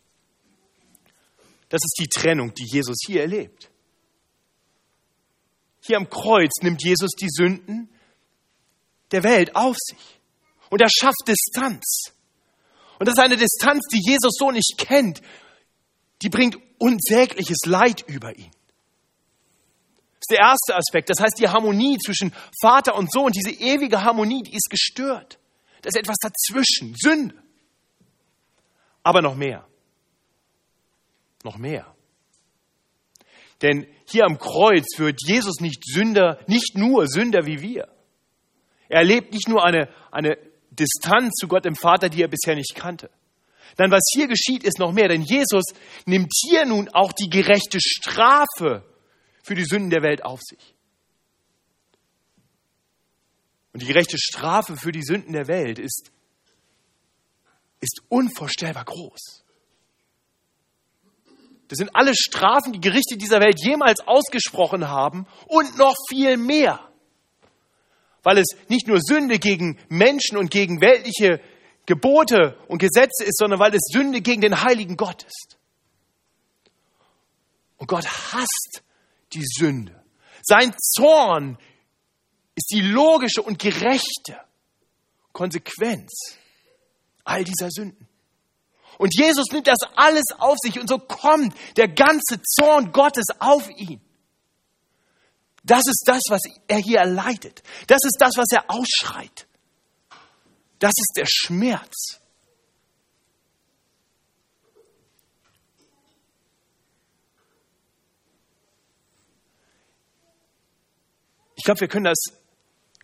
Das 1.70 1.80
ist 1.82 1.96
die 1.98 2.08
Trennung, 2.08 2.52
die 2.52 2.66
Jesus 2.70 2.98
hier 3.06 3.22
erlebt. 3.22 3.70
Hier 5.80 5.96
am 5.96 6.10
Kreuz 6.10 6.50
nimmt 6.60 6.84
Jesus 6.84 7.12
die 7.12 7.30
Sünden 7.30 7.88
der 9.12 9.22
Welt 9.22 9.56
auf 9.56 9.76
sich. 9.78 10.20
Und 10.68 10.82
er 10.82 10.90
schafft 10.90 11.26
Distanz. 11.26 12.19
Und 13.00 13.06
das 13.06 13.14
ist 13.14 13.24
eine 13.24 13.38
Distanz, 13.38 13.86
die 13.90 14.02
Jesus 14.04 14.34
so 14.38 14.50
nicht 14.50 14.74
kennt. 14.76 15.22
Die 16.20 16.28
bringt 16.28 16.58
unsägliches 16.78 17.60
Leid 17.64 18.04
über 18.06 18.36
ihn. 18.36 18.50
Das 20.18 20.26
ist 20.28 20.32
der 20.32 20.40
erste 20.40 20.76
Aspekt. 20.76 21.08
Das 21.08 21.18
heißt, 21.18 21.38
die 21.38 21.48
Harmonie 21.48 21.96
zwischen 21.96 22.34
Vater 22.60 22.94
und 22.94 23.10
Sohn, 23.10 23.32
diese 23.32 23.52
ewige 23.52 24.04
Harmonie, 24.04 24.42
die 24.42 24.54
ist 24.54 24.68
gestört. 24.68 25.38
Da 25.80 25.88
ist 25.88 25.96
etwas 25.96 26.18
dazwischen, 26.20 26.94
Sünde. 26.94 27.42
Aber 29.02 29.22
noch 29.22 29.34
mehr. 29.34 29.66
Noch 31.42 31.56
mehr. 31.56 31.94
Denn 33.62 33.86
hier 34.06 34.26
am 34.26 34.36
Kreuz 34.36 34.98
wird 34.98 35.20
Jesus 35.26 35.60
nicht 35.60 35.82
Sünder, 35.86 36.38
nicht 36.46 36.76
nur 36.76 37.06
Sünder 37.08 37.46
wie 37.46 37.62
wir. 37.62 37.88
Er 38.90 38.98
erlebt 38.98 39.32
nicht 39.32 39.48
nur 39.48 39.64
eine, 39.64 39.88
eine 40.10 40.36
Distanz 40.70 41.34
zu 41.34 41.48
Gott 41.48 41.64
dem 41.64 41.76
Vater, 41.76 42.08
die 42.08 42.22
er 42.22 42.28
bisher 42.28 42.54
nicht 42.54 42.74
kannte. 42.74 43.10
Nein, 43.78 43.90
was 43.90 44.02
hier 44.12 44.26
geschieht, 44.26 44.64
ist 44.64 44.78
noch 44.78 44.92
mehr, 44.92 45.08
denn 45.08 45.22
Jesus 45.22 45.64
nimmt 46.06 46.32
hier 46.34 46.64
nun 46.64 46.88
auch 46.88 47.12
die 47.12 47.28
gerechte 47.28 47.78
Strafe 47.80 48.84
für 49.42 49.54
die 49.54 49.64
Sünden 49.64 49.90
der 49.90 50.02
Welt 50.02 50.24
auf 50.24 50.40
sich. 50.42 50.74
Und 53.72 53.82
die 53.82 53.86
gerechte 53.86 54.18
Strafe 54.18 54.76
für 54.76 54.92
die 54.92 55.02
Sünden 55.02 55.32
der 55.32 55.46
Welt 55.46 55.78
ist, 55.78 56.10
ist 57.80 58.02
unvorstellbar 58.08 58.84
groß. 58.84 59.44
Das 61.68 61.78
sind 61.78 61.94
alle 61.94 62.14
Strafen, 62.16 62.72
die 62.72 62.80
Gerichte 62.80 63.16
dieser 63.16 63.40
Welt 63.40 63.60
jemals 63.64 64.00
ausgesprochen 64.00 64.88
haben 64.88 65.26
und 65.46 65.78
noch 65.78 65.94
viel 66.08 66.36
mehr. 66.36 66.89
Weil 68.22 68.38
es 68.38 68.48
nicht 68.68 68.86
nur 68.86 69.00
Sünde 69.00 69.38
gegen 69.38 69.78
Menschen 69.88 70.36
und 70.36 70.50
gegen 70.50 70.80
weltliche 70.80 71.40
Gebote 71.86 72.58
und 72.68 72.78
Gesetze 72.78 73.24
ist, 73.24 73.38
sondern 73.38 73.58
weil 73.58 73.74
es 73.74 73.82
Sünde 73.92 74.20
gegen 74.20 74.42
den 74.42 74.62
heiligen 74.62 74.96
Gott 74.96 75.24
ist. 75.24 75.58
Und 77.78 77.86
Gott 77.86 78.06
hasst 78.06 78.82
die 79.32 79.44
Sünde. 79.44 80.00
Sein 80.42 80.74
Zorn 80.78 81.58
ist 82.54 82.70
die 82.72 82.82
logische 82.82 83.42
und 83.42 83.58
gerechte 83.58 84.38
Konsequenz 85.32 86.38
all 87.24 87.44
dieser 87.44 87.70
Sünden. 87.70 88.06
Und 88.98 89.14
Jesus 89.18 89.46
nimmt 89.50 89.66
das 89.66 89.78
alles 89.96 90.24
auf 90.38 90.56
sich 90.60 90.78
und 90.78 90.88
so 90.88 90.98
kommt 90.98 91.54
der 91.76 91.88
ganze 91.88 92.42
Zorn 92.42 92.92
Gottes 92.92 93.26
auf 93.38 93.68
ihn. 93.70 94.00
Das 95.70 95.86
ist 95.86 96.02
das, 96.04 96.22
was 96.30 96.40
er 96.66 96.78
hier 96.78 96.98
erleidet. 96.98 97.62
Das 97.86 98.00
ist 98.02 98.16
das, 98.18 98.32
was 98.36 98.48
er 98.50 98.64
ausschreit. 98.68 99.46
Das 100.80 100.90
ist 100.96 101.12
der 101.16 101.26
Schmerz. 101.28 102.20
Ich 111.54 111.62
glaube, 111.62 111.82
wir 111.82 111.88
können 111.88 112.06
das 112.06 112.18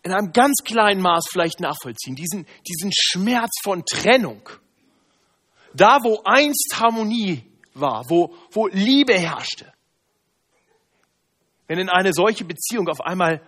in 0.03 0.11
einem 0.11 0.33
ganz 0.33 0.57
kleinen 0.65 0.99
Maß 0.99 1.23
vielleicht 1.31 1.61
nachvollziehen, 1.61 2.15
diesen, 2.17 2.45
diesen 2.67 2.91
Schmerz 2.93 3.51
von 3.63 3.85
Trennung. 3.85 4.49
Da, 5.73 5.99
wo 6.03 6.21
einst 6.25 6.75
Harmonie 6.75 7.49
war, 7.73 8.09
wo, 8.09 8.35
wo 8.51 8.67
Liebe 8.67 9.17
herrschte. 9.17 9.71
Wenn 11.67 11.79
in 11.79 11.89
eine 11.89 12.13
solche 12.13 12.45
Beziehung 12.45 12.87
auf 12.87 13.01
einmal 13.01 13.41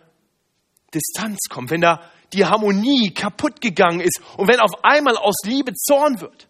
Distanz 0.94 1.40
kommt, 1.50 1.72
wenn 1.72 1.82
da 1.82 2.10
die 2.34 2.46
Harmonie 2.46 3.14
kaputt 3.14 3.62
gegangen 3.62 4.02
ist 4.02 4.22
und 4.38 4.48
wenn 4.48 4.60
auf 4.60 4.84
einmal 4.84 5.18
aus 5.18 5.36
Liebe 5.44 5.74
Zorn 5.74 6.22
wird. 6.22 6.48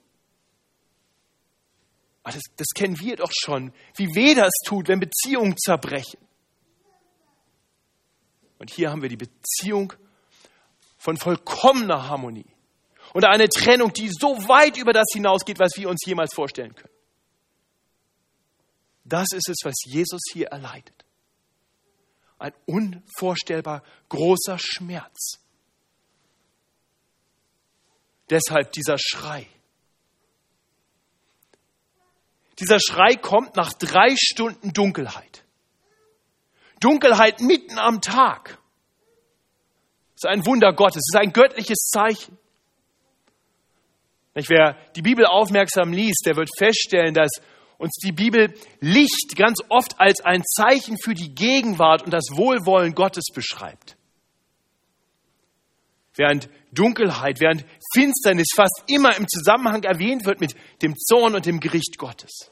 Das, 2.23 2.43
das 2.57 2.67
kennen 2.75 2.99
wir 2.99 3.15
doch 3.15 3.31
schon, 3.31 3.73
wie 3.95 4.13
weh 4.13 4.35
das 4.35 4.53
tut, 4.63 4.87
wenn 4.87 4.99
Beziehungen 4.99 5.57
zerbrechen. 5.57 6.19
Und 8.59 8.69
hier 8.69 8.91
haben 8.91 9.01
wir 9.01 9.09
die 9.09 9.17
Beziehung 9.17 9.93
von 10.97 11.17
vollkommener 11.17 12.07
Harmonie 12.07 12.45
und 13.13 13.25
eine 13.25 13.49
Trennung, 13.49 13.93
die 13.93 14.09
so 14.09 14.47
weit 14.47 14.77
über 14.77 14.93
das 14.93 15.07
hinausgeht, 15.13 15.59
was 15.59 15.71
wir 15.77 15.89
uns 15.89 16.05
jemals 16.05 16.33
vorstellen 16.35 16.75
können. 16.75 16.93
Das 19.05 19.27
ist 19.33 19.49
es, 19.49 19.57
was 19.63 19.75
Jesus 19.85 20.21
hier 20.31 20.47
erleidet. 20.47 21.05
Ein 22.39 22.53
unvorstellbar 22.65 23.83
großer 24.07 24.57
Schmerz. 24.57 25.39
Deshalb 28.29 28.71
dieser 28.71 28.97
Schrei. 28.97 29.45
Dieser 32.59 32.79
Schrei 32.79 33.15
kommt 33.15 33.55
nach 33.55 33.73
drei 33.73 34.15
Stunden 34.15 34.73
Dunkelheit. 34.73 35.43
Dunkelheit 36.79 37.41
mitten 37.41 37.77
am 37.77 38.01
Tag. 38.01 38.57
Das 40.13 40.23
ist 40.23 40.37
ein 40.37 40.45
Wunder 40.45 40.73
Gottes, 40.73 41.01
es 41.07 41.15
ist 41.15 41.21
ein 41.21 41.33
göttliches 41.33 41.89
Zeichen. 41.89 42.37
Wer 44.33 44.77
die 44.95 45.01
Bibel 45.01 45.25
aufmerksam 45.25 45.91
liest, 45.91 46.23
der 46.25 46.37
wird 46.37 46.49
feststellen, 46.57 47.13
dass 47.13 47.29
uns 47.79 47.95
die 48.03 48.11
Bibel 48.11 48.53
Licht 48.81 49.35
ganz 49.35 49.59
oft 49.69 49.99
als 49.99 50.21
ein 50.21 50.43
Zeichen 50.45 50.97
für 51.01 51.15
die 51.15 51.33
Gegenwart 51.33 52.03
und 52.03 52.11
das 52.11 52.25
Wohlwollen 52.31 52.93
Gottes 52.93 53.25
beschreibt. 53.33 53.95
Während 56.13 56.49
Dunkelheit, 56.73 57.39
während 57.39 57.65
Finsternis 57.93 58.49
fast 58.53 58.83
immer 58.87 59.15
im 59.15 59.27
Zusammenhang 59.27 59.83
erwähnt 59.83 60.25
wird 60.25 60.41
mit 60.41 60.55
dem 60.81 60.95
Zorn 60.97 61.33
und 61.33 61.45
dem 61.45 61.61
Gericht 61.61 61.97
Gottes. 61.97 62.51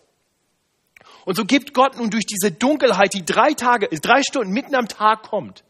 Und 1.25 1.35
so 1.35 1.43
gibt 1.43 1.73
Gott 1.73 1.97
nun 1.97 2.09
durch 2.09 2.25
diese 2.25 2.53
Dunkelheit, 2.53 3.13
die 3.13 3.25
drei 3.25 3.51
Tage, 3.53 3.89
drei 3.99 4.23
Stunden 4.23 4.53
mitten 4.53 4.75
am 4.75 4.87
Tag 4.87 5.23
kommt, 5.23 5.65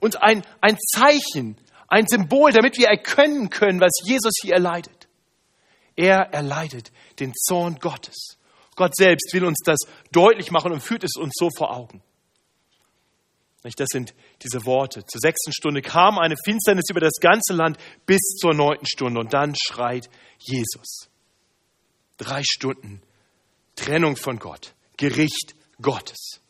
uns 0.00 0.16
ein, 0.16 0.42
ein 0.62 0.78
Zeichen, 0.78 1.58
ein 1.88 2.06
Symbol, 2.06 2.52
damit 2.52 2.78
wir 2.78 2.88
erkennen 2.88 3.50
können, 3.50 3.80
was 3.80 3.92
Jesus 4.02 4.32
hier 4.40 4.54
erleidet. 4.54 5.06
Er 5.94 6.32
erleidet 6.32 6.90
den 7.20 7.34
Zorn 7.34 7.76
Gottes. 7.80 8.38
Gott 8.76 8.94
selbst 8.96 9.32
will 9.32 9.44
uns 9.44 9.58
das 9.64 9.78
deutlich 10.12 10.50
machen 10.50 10.72
und 10.72 10.80
führt 10.80 11.04
es 11.04 11.16
uns 11.16 11.32
so 11.36 11.48
vor 11.56 11.74
Augen. 11.74 12.02
Das 13.76 13.88
sind 13.90 14.14
diese 14.42 14.66
Worte. 14.66 15.06
Zur 15.06 15.20
sechsten 15.20 15.52
Stunde 15.52 15.80
kam 15.80 16.18
eine 16.18 16.34
Finsternis 16.44 16.84
über 16.90 17.00
das 17.00 17.14
ganze 17.18 17.54
Land 17.54 17.78
bis 18.04 18.20
zur 18.38 18.52
neunten 18.52 18.86
Stunde 18.86 19.20
und 19.20 19.32
dann 19.32 19.54
schreit 19.56 20.10
Jesus. 20.38 21.08
Drei 22.18 22.42
Stunden 22.44 23.02
Trennung 23.74 24.16
von 24.16 24.38
Gott. 24.38 24.74
Gericht 24.96 25.54
Gottes. 25.80 26.40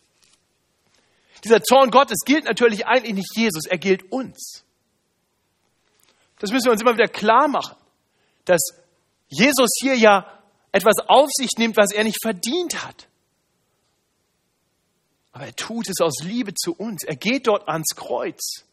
Dieser 1.45 1.63
Zorn 1.63 1.91
Gottes 1.91 2.19
gilt 2.25 2.45
natürlich 2.45 2.87
eigentlich 2.87 3.15
nicht 3.15 3.37
Jesus, 3.37 3.67
er 3.67 3.79
gilt 3.79 4.11
uns. 4.11 4.65
Das 6.39 6.51
müssen 6.51 6.67
wir 6.67 6.73
uns 6.73 6.83
immer 6.83 6.95
wieder 6.95 7.09
klar 7.09 7.49
machen, 7.49 7.77
dass 8.45 8.61
Jesus 9.29 9.71
hier 9.81 9.97
ja 9.97 10.27
etwas 10.75 10.97
auf 11.07 11.29
sich 11.33 11.51
nimmt, 11.57 11.77
was 11.77 11.93
er 11.93 12.03
nicht 12.03 12.19
verdient 12.21 12.85
hat. 12.85 13.07
Aber 15.31 15.47
er 15.47 15.55
tut 15.55 15.89
es 15.89 16.01
aus 16.01 16.19
Liebe 16.25 16.53
zu 16.53 16.75
uns. 16.75 17.05
Er 17.05 17.15
geht 17.15 17.47
dort 17.47 17.69
ans 17.69 17.95
Kreuz. 17.95 18.65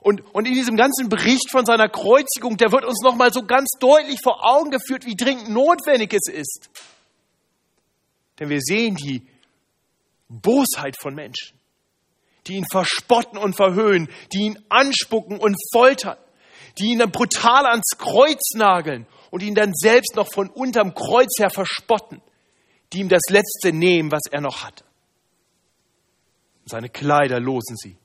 Und, 0.00 0.22
und 0.34 0.46
in 0.46 0.54
diesem 0.54 0.78
ganzen 0.78 1.10
Bericht 1.10 1.50
von 1.50 1.66
seiner 1.66 1.90
Kreuzigung, 1.90 2.56
der 2.56 2.72
wird 2.72 2.86
uns 2.86 3.02
nochmal 3.02 3.34
so 3.34 3.42
ganz 3.42 3.68
deutlich 3.80 4.18
vor 4.22 4.46
Augen 4.46 4.70
geführt, 4.70 5.04
wie 5.04 5.14
dringend 5.14 5.50
notwendig 5.50 6.14
es 6.14 6.32
ist, 6.32 6.70
denn 8.38 8.48
wir 8.48 8.60
sehen 8.62 8.96
die 8.96 9.22
Bosheit 10.30 10.96
von 10.98 11.14
Menschen, 11.14 11.58
die 12.46 12.54
ihn 12.54 12.64
verspotten 12.72 13.36
und 13.36 13.56
verhöhnen, 13.56 14.08
die 14.32 14.44
ihn 14.44 14.64
anspucken 14.70 15.38
und 15.38 15.58
foltern, 15.70 16.16
die 16.78 16.92
ihn 16.92 17.00
dann 17.00 17.10
brutal 17.10 17.66
ans 17.66 17.98
Kreuz 17.98 18.54
nageln 18.54 19.06
und 19.30 19.42
ihn 19.42 19.54
dann 19.54 19.72
selbst 19.74 20.16
noch 20.16 20.32
von 20.32 20.48
unterm 20.50 20.94
Kreuz 20.94 21.38
her 21.38 21.50
verspotten, 21.50 22.22
die 22.92 23.00
ihm 23.00 23.08
das 23.08 23.22
Letzte 23.28 23.72
nehmen, 23.72 24.10
was 24.10 24.22
er 24.30 24.40
noch 24.40 24.64
hatte. 24.64 24.84
Seine 26.64 26.88
Kleider 26.88 27.40
losen 27.40 27.76
sie. 27.76 27.96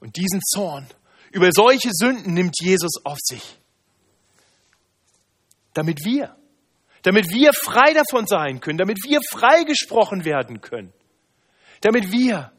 Und 0.00 0.16
diesen 0.16 0.40
Zorn 0.42 0.86
über 1.32 1.50
solche 1.52 1.90
Sünden 1.92 2.34
nimmt 2.34 2.54
Jesus 2.60 3.04
auf 3.04 3.18
sich, 3.20 3.58
damit 5.74 6.04
wir 6.04 6.38
damit 7.02 7.28
wir 7.30 7.52
frei 7.54 7.94
davon 7.94 8.26
sein 8.26 8.60
können, 8.60 8.78
damit 8.78 8.98
wir 9.04 9.20
freigesprochen 9.30 10.24
werden 10.24 10.60
können, 10.60 10.92
damit 11.80 12.12
wir 12.12 12.52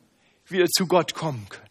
wieder 0.48 0.66
zu 0.68 0.88
Gott 0.88 1.14
kommen 1.14 1.48
können. 1.50 1.69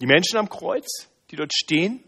Die 0.00 0.06
Menschen 0.06 0.38
am 0.38 0.48
Kreuz, 0.48 1.08
die 1.30 1.36
dort 1.36 1.52
stehen, 1.54 2.02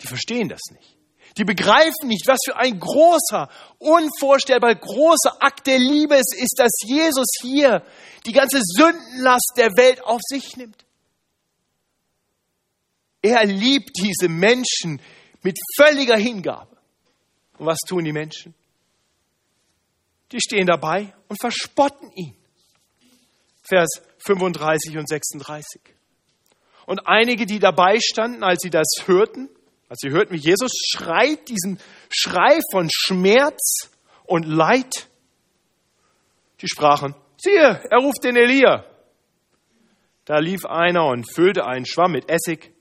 die 0.00 0.06
verstehen 0.06 0.48
das 0.48 0.60
nicht. 0.72 0.96
Die 1.36 1.44
begreifen 1.44 2.08
nicht, 2.08 2.26
was 2.26 2.38
für 2.44 2.56
ein 2.56 2.78
großer, 2.78 3.48
unvorstellbar 3.78 4.74
großer 4.74 5.40
Akt 5.40 5.66
der 5.66 5.78
Liebe 5.78 6.14
es 6.14 6.34
ist, 6.36 6.56
dass 6.58 6.72
Jesus 6.84 7.26
hier 7.40 7.84
die 8.26 8.32
ganze 8.32 8.60
Sündenlast 8.62 9.52
der 9.56 9.76
Welt 9.76 10.02
auf 10.04 10.20
sich 10.22 10.56
nimmt. 10.56 10.84
Er 13.22 13.44
liebt 13.44 13.90
diese 14.02 14.28
Menschen 14.28 15.00
mit 15.42 15.58
völliger 15.76 16.16
Hingabe. 16.16 16.76
Und 17.58 17.66
was 17.66 17.78
tun 17.86 18.04
die 18.04 18.12
Menschen? 18.12 18.54
Die 20.32 20.40
stehen 20.40 20.66
dabei 20.66 21.14
und 21.28 21.40
verspotten 21.40 22.10
ihn. 22.12 22.36
Vers 23.62 24.02
35 24.18 24.96
und 24.96 25.08
36. 25.08 25.97
Und 26.88 27.06
einige, 27.06 27.44
die 27.44 27.58
dabei 27.58 27.98
standen, 28.00 28.42
als 28.42 28.62
sie 28.62 28.70
das 28.70 28.86
hörten, 29.04 29.50
als 29.90 29.98
sie 30.00 30.08
hörten, 30.08 30.32
wie 30.32 30.38
Jesus 30.38 30.72
schreit, 30.90 31.46
diesen 31.50 31.78
Schrei 32.08 32.60
von 32.72 32.88
Schmerz 32.90 33.90
und 34.24 34.46
Leid, 34.46 35.06
die 36.62 36.66
sprachen, 36.66 37.14
siehe, 37.36 37.82
er 37.90 37.98
ruft 37.98 38.24
den 38.24 38.36
Elia. 38.36 38.86
Da 40.24 40.38
lief 40.38 40.64
einer 40.64 41.04
und 41.08 41.30
füllte 41.30 41.66
einen 41.66 41.84
Schwamm 41.84 42.12
mit 42.12 42.30
Essig, 42.30 42.72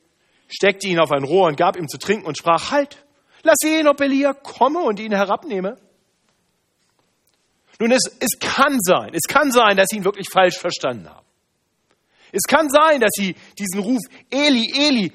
steckte 0.47 0.87
ihn 0.87 0.99
auf 0.99 1.11
ein 1.11 1.25
Rohr 1.25 1.49
und 1.49 1.57
gab 1.57 1.75
ihm 1.75 1.89
zu 1.89 1.97
trinken 1.97 2.27
und 2.27 2.37
sprach, 2.37 2.71
halt, 2.71 3.05
lass 3.43 3.57
sehen, 3.61 3.89
ob 3.89 3.99
Elia 3.99 4.31
komme 4.31 4.79
und 4.79 5.01
ihn 5.01 5.11
herabnehme. 5.11 5.77
Nun, 7.77 7.91
es, 7.91 8.03
es 8.21 8.39
kann 8.39 8.77
sein, 8.79 9.11
es 9.13 9.27
kann 9.27 9.51
sein, 9.51 9.75
dass 9.75 9.87
sie 9.89 9.97
ihn 9.97 10.05
wirklich 10.05 10.29
falsch 10.31 10.57
verstanden 10.57 11.09
haben. 11.09 11.26
Es 12.31 12.43
kann 12.43 12.69
sein, 12.69 12.99
dass 12.99 13.11
sie 13.13 13.35
diesen 13.57 13.79
Ruf 13.79 14.01
Eli, 14.29 14.71
Eli 14.75 15.13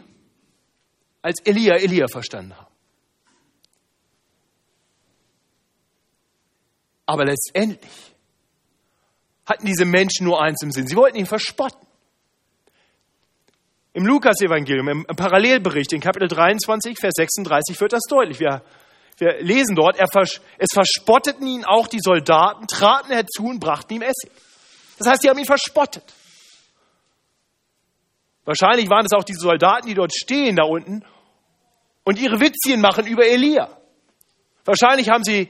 als 1.22 1.40
Elia, 1.44 1.76
Elia 1.76 2.06
verstanden 2.08 2.56
haben. 2.56 2.72
Aber 7.06 7.24
letztendlich 7.24 7.92
hatten 9.46 9.66
diese 9.66 9.84
Menschen 9.84 10.24
nur 10.24 10.40
eins 10.40 10.62
im 10.62 10.70
Sinn. 10.70 10.86
Sie 10.86 10.96
wollten 10.96 11.18
ihn 11.18 11.26
verspotten. 11.26 11.86
Im 13.94 14.06
Lukas-Evangelium, 14.06 14.88
im 14.88 15.04
Parallelbericht 15.04 15.92
in 15.92 16.00
Kapitel 16.00 16.28
23, 16.28 16.98
Vers 16.98 17.12
36 17.16 17.78
wird 17.78 17.92
das 17.92 18.04
deutlich. 18.08 18.40
Wir, 18.40 18.62
wir 19.18 19.42
lesen 19.42 19.76
dort, 19.76 19.96
vers, 20.10 20.40
es 20.56 20.68
verspotteten 20.72 21.46
ihn 21.46 21.64
auch 21.64 21.88
die 21.88 22.00
Soldaten, 22.00 22.66
traten 22.66 23.12
herzu 23.12 23.44
und 23.44 23.60
brachten 23.60 23.94
ihm 23.94 24.02
Essig. 24.02 24.30
Das 24.98 25.08
heißt, 25.08 25.22
sie 25.22 25.28
haben 25.28 25.38
ihn 25.38 25.44
verspottet. 25.44 26.04
Wahrscheinlich 28.44 28.90
waren 28.90 29.06
es 29.06 29.12
auch 29.12 29.24
diese 29.24 29.40
Soldaten, 29.40 29.88
die 29.88 29.94
dort 29.94 30.12
stehen 30.12 30.56
da 30.56 30.64
unten 30.64 31.04
und 32.04 32.18
ihre 32.18 32.40
Witzchen 32.40 32.80
machen 32.80 33.06
über 33.06 33.24
Elia. 33.24 33.68
Wahrscheinlich 34.64 35.10
haben 35.10 35.24
sie, 35.24 35.48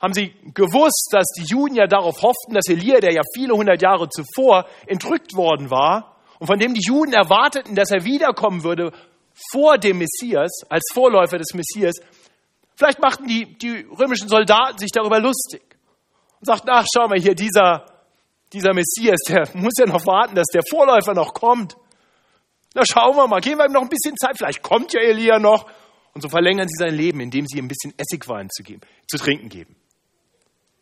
haben 0.00 0.12
sie 0.12 0.34
gewusst, 0.54 1.10
dass 1.12 1.26
die 1.36 1.44
Juden 1.44 1.76
ja 1.76 1.86
darauf 1.86 2.22
hofften, 2.22 2.54
dass 2.54 2.68
Elia, 2.68 3.00
der 3.00 3.12
ja 3.12 3.22
viele 3.34 3.54
hundert 3.54 3.82
Jahre 3.82 4.08
zuvor 4.08 4.66
entrückt 4.86 5.34
worden 5.34 5.70
war 5.70 6.16
und 6.38 6.46
von 6.48 6.58
dem 6.58 6.74
die 6.74 6.82
Juden 6.84 7.12
erwarteten, 7.12 7.74
dass 7.74 7.90
er 7.90 8.04
wiederkommen 8.04 8.64
würde 8.64 8.92
vor 9.52 9.78
dem 9.78 9.98
Messias, 9.98 10.50
als 10.68 10.82
Vorläufer 10.92 11.38
des 11.38 11.54
Messias, 11.54 11.94
vielleicht 12.76 13.00
machten 13.00 13.26
die, 13.26 13.56
die 13.56 13.86
römischen 13.98 14.28
Soldaten 14.28 14.78
sich 14.78 14.90
darüber 14.90 15.20
lustig 15.20 15.62
und 16.40 16.46
sagten, 16.46 16.68
ach, 16.70 16.86
schau 16.92 17.08
mal 17.08 17.18
hier, 17.18 17.34
dieser, 17.34 17.86
dieser 18.52 18.74
Messias, 18.74 19.20
der 19.28 19.48
muss 19.54 19.74
ja 19.78 19.86
noch 19.86 20.06
warten, 20.06 20.34
dass 20.34 20.48
der 20.52 20.62
Vorläufer 20.68 21.14
noch 21.14 21.32
kommt. 21.32 21.76
Na, 22.74 22.82
schauen 22.84 23.16
wir 23.16 23.28
mal, 23.28 23.40
geben 23.40 23.58
wir 23.58 23.66
ihm 23.66 23.72
noch 23.72 23.82
ein 23.82 23.88
bisschen 23.88 24.16
Zeit, 24.16 24.38
vielleicht 24.38 24.62
kommt 24.62 24.92
ja 24.92 25.00
Elia 25.00 25.38
noch 25.38 25.70
und 26.14 26.20
so 26.20 26.28
verlängern 26.28 26.68
sie 26.68 26.76
sein 26.76 26.94
Leben, 26.94 27.20
indem 27.20 27.46
sie 27.46 27.58
ihm 27.58 27.66
ein 27.66 27.68
bisschen 27.68 27.94
Essigwein 27.96 28.48
zu, 28.50 28.62
geben, 28.62 28.80
zu 29.08 29.18
trinken 29.18 29.48
geben. 29.48 29.76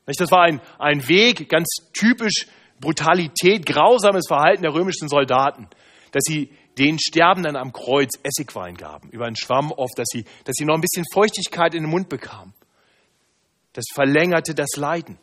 Das 0.07 0.31
war 0.31 0.43
ein, 0.43 0.61
ein 0.79 1.07
Weg, 1.09 1.49
ganz 1.49 1.69
typisch 1.93 2.47
Brutalität, 2.81 3.67
grausames 3.67 4.26
Verhalten 4.26 4.63
der 4.63 4.75
römischen 4.75 5.09
Soldaten, 5.09 5.69
dass 6.13 6.23
sie 6.25 6.50
den 6.79 6.99
Sterbenden 6.99 7.57
am 7.57 7.73
Kreuz 7.73 8.11
Essigwein 8.23 8.75
gaben, 8.76 9.11
über 9.11 9.26
einen 9.26 9.37
Schwamm 9.37 9.71
oft, 9.71 9.99
dass 9.99 10.09
sie, 10.11 10.25
dass 10.45 10.55
sie 10.57 10.65
noch 10.65 10.75
ein 10.75 10.81
bisschen 10.81 11.05
Feuchtigkeit 11.13 11.75
in 11.75 11.83
den 11.83 11.91
Mund 11.91 12.09
bekamen. 12.09 12.55
Das 13.73 13.85
verlängerte 13.93 14.55
das 14.55 14.71
Leiden. 14.76 15.19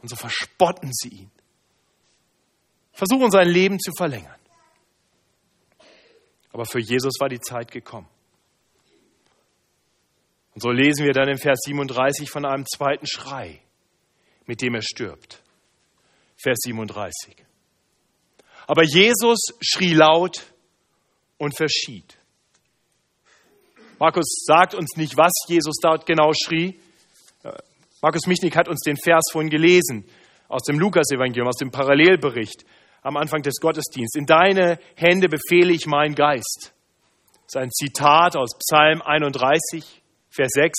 Und 0.00 0.08
so 0.08 0.16
verspotten 0.16 0.90
sie 0.92 1.08
ihn. 1.08 1.30
Versuchen 2.92 3.30
sein 3.30 3.48
Leben 3.48 3.80
zu 3.80 3.92
verlängern. 3.96 4.38
Aber 6.52 6.64
für 6.64 6.80
Jesus 6.80 7.14
war 7.18 7.28
die 7.28 7.40
Zeit 7.40 7.70
gekommen. 7.70 8.08
Und 10.54 10.60
so 10.60 10.70
lesen 10.70 11.06
wir 11.06 11.12
dann 11.12 11.28
im 11.28 11.38
Vers 11.38 11.60
37 11.64 12.30
von 12.30 12.44
einem 12.44 12.66
zweiten 12.66 13.06
Schrei, 13.06 13.60
mit 14.46 14.60
dem 14.60 14.74
er 14.74 14.82
stirbt. 14.82 15.42
Vers 16.36 16.58
37. 16.62 17.36
Aber 18.66 18.82
Jesus 18.84 19.38
schrie 19.60 19.94
laut 19.94 20.44
und 21.38 21.56
verschied. 21.56 22.18
Markus 23.98 24.44
sagt 24.44 24.74
uns 24.74 24.96
nicht, 24.96 25.16
was 25.16 25.32
Jesus 25.48 25.76
dort 25.80 26.06
genau 26.06 26.32
schrie. 26.32 26.78
Markus 28.02 28.26
Michnik 28.26 28.56
hat 28.56 28.68
uns 28.68 28.80
den 28.80 28.96
Vers 28.96 29.24
vorhin 29.30 29.50
gelesen 29.50 30.04
aus 30.48 30.62
dem 30.62 30.78
Lukas-Evangelium, 30.78 31.48
aus 31.48 31.56
dem 31.56 31.70
Parallelbericht 31.70 32.64
am 33.02 33.16
Anfang 33.16 33.42
des 33.42 33.56
Gottesdienstes. 33.60 34.18
In 34.18 34.26
deine 34.26 34.78
Hände 34.96 35.28
befehle 35.28 35.72
ich 35.72 35.86
meinen 35.86 36.14
Geist. 36.14 36.72
Das 37.44 37.54
ist 37.54 37.56
ein 37.56 37.70
Zitat 37.70 38.36
aus 38.36 38.50
Psalm 38.58 39.02
31. 39.02 40.02
Vers 40.30 40.50
6. 40.54 40.78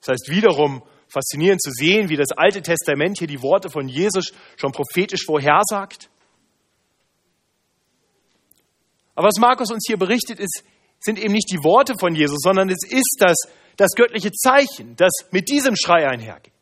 Das 0.00 0.08
heißt 0.08 0.30
wiederum 0.30 0.82
faszinierend 1.08 1.62
zu 1.62 1.70
sehen, 1.70 2.08
wie 2.08 2.16
das 2.16 2.32
Alte 2.32 2.62
Testament 2.62 3.18
hier 3.18 3.28
die 3.28 3.42
Worte 3.42 3.70
von 3.70 3.88
Jesus 3.88 4.32
schon 4.56 4.72
prophetisch 4.72 5.24
vorhersagt. 5.24 6.10
Aber 9.14 9.28
was 9.28 9.38
Markus 9.38 9.70
uns 9.70 9.84
hier 9.86 9.96
berichtet, 9.96 10.38
ist, 10.38 10.64
sind 11.00 11.18
eben 11.18 11.32
nicht 11.32 11.50
die 11.50 11.62
Worte 11.64 11.94
von 11.98 12.14
Jesus, 12.14 12.38
sondern 12.40 12.68
es 12.68 12.84
ist 12.88 13.16
das, 13.20 13.36
das 13.76 13.92
göttliche 13.94 14.32
Zeichen, 14.32 14.96
das 14.96 15.12
mit 15.30 15.48
diesem 15.48 15.76
Schrei 15.76 16.06
einhergeht. 16.08 16.52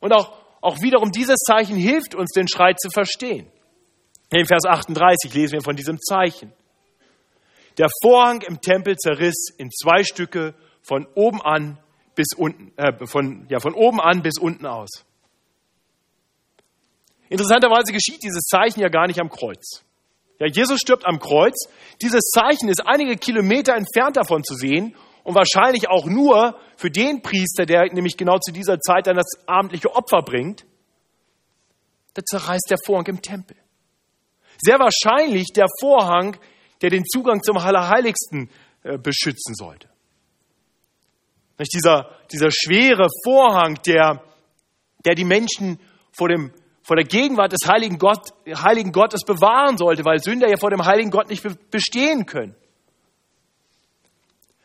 Und 0.00 0.12
auch, 0.12 0.38
auch 0.60 0.80
wiederum 0.82 1.10
dieses 1.10 1.38
Zeichen 1.38 1.76
hilft 1.76 2.14
uns, 2.14 2.32
den 2.32 2.48
Schrei 2.48 2.74
zu 2.74 2.90
verstehen. 2.90 3.50
In 4.30 4.46
Vers 4.46 4.64
38 4.64 5.32
lesen 5.34 5.52
wir 5.52 5.62
von 5.62 5.76
diesem 5.76 6.00
Zeichen. 6.00 6.52
Der 7.78 7.88
Vorhang 8.02 8.40
im 8.42 8.60
Tempel 8.60 8.96
zerriss 8.96 9.48
in 9.56 9.70
zwei 9.70 10.02
Stücke 10.02 10.54
von 10.82 11.06
oben 11.14 11.42
an 11.42 11.78
bis 12.14 12.28
unten, 12.36 12.72
äh, 12.76 13.06
von, 13.06 13.46
ja, 13.48 13.60
von 13.60 13.74
oben 13.74 14.00
an 14.00 14.22
bis 14.22 14.38
unten 14.38 14.66
aus. 14.66 15.04
Interessanterweise 17.28 17.92
geschieht 17.92 18.22
dieses 18.22 18.44
Zeichen 18.44 18.80
ja 18.80 18.88
gar 18.88 19.06
nicht 19.06 19.20
am 19.20 19.28
Kreuz. 19.28 19.84
Ja, 20.38 20.46
Jesus 20.46 20.80
stirbt 20.80 21.06
am 21.06 21.18
Kreuz. 21.18 21.68
Dieses 22.02 22.30
Zeichen 22.30 22.68
ist 22.68 22.86
einige 22.86 23.16
Kilometer 23.16 23.74
entfernt 23.74 24.16
davon 24.16 24.44
zu 24.44 24.54
sehen 24.54 24.94
und 25.24 25.34
wahrscheinlich 25.34 25.88
auch 25.88 26.06
nur 26.06 26.58
für 26.76 26.90
den 26.90 27.22
Priester, 27.22 27.66
der 27.66 27.92
nämlich 27.92 28.16
genau 28.16 28.38
zu 28.38 28.52
dieser 28.52 28.78
Zeit 28.80 29.06
dann 29.06 29.16
das 29.16 29.30
abendliche 29.46 29.94
Opfer 29.94 30.22
bringt. 30.22 30.64
Da 32.14 32.22
zerreißt 32.22 32.66
der 32.70 32.78
Vorhang 32.84 33.06
im 33.06 33.22
Tempel. 33.22 33.56
Sehr 34.58 34.78
wahrscheinlich 34.78 35.48
der 35.54 35.66
Vorhang, 35.80 36.36
der 36.82 36.90
den 36.90 37.04
Zugang 37.04 37.42
zum 37.42 37.56
Allerheiligsten 37.58 38.50
äh, 38.82 38.98
beschützen 38.98 39.54
sollte. 39.54 39.88
Nicht 41.58 41.72
dieser, 41.74 42.10
dieser 42.30 42.50
schwere 42.50 43.08
Vorhang, 43.24 43.78
der, 43.86 44.22
der 45.04 45.14
die 45.14 45.24
Menschen 45.24 45.80
vor, 46.12 46.28
dem, 46.28 46.52
vor 46.82 46.96
der 46.96 47.06
Gegenwart 47.06 47.52
des 47.52 47.66
Heiligen, 47.66 47.98
Gott, 47.98 48.28
Heiligen 48.46 48.92
Gottes 48.92 49.22
bewahren 49.24 49.78
sollte, 49.78 50.04
weil 50.04 50.18
Sünder 50.18 50.48
ja 50.48 50.56
vor 50.58 50.70
dem 50.70 50.84
Heiligen 50.84 51.10
Gott 51.10 51.30
nicht 51.30 51.42
bestehen 51.70 52.26
können. 52.26 52.54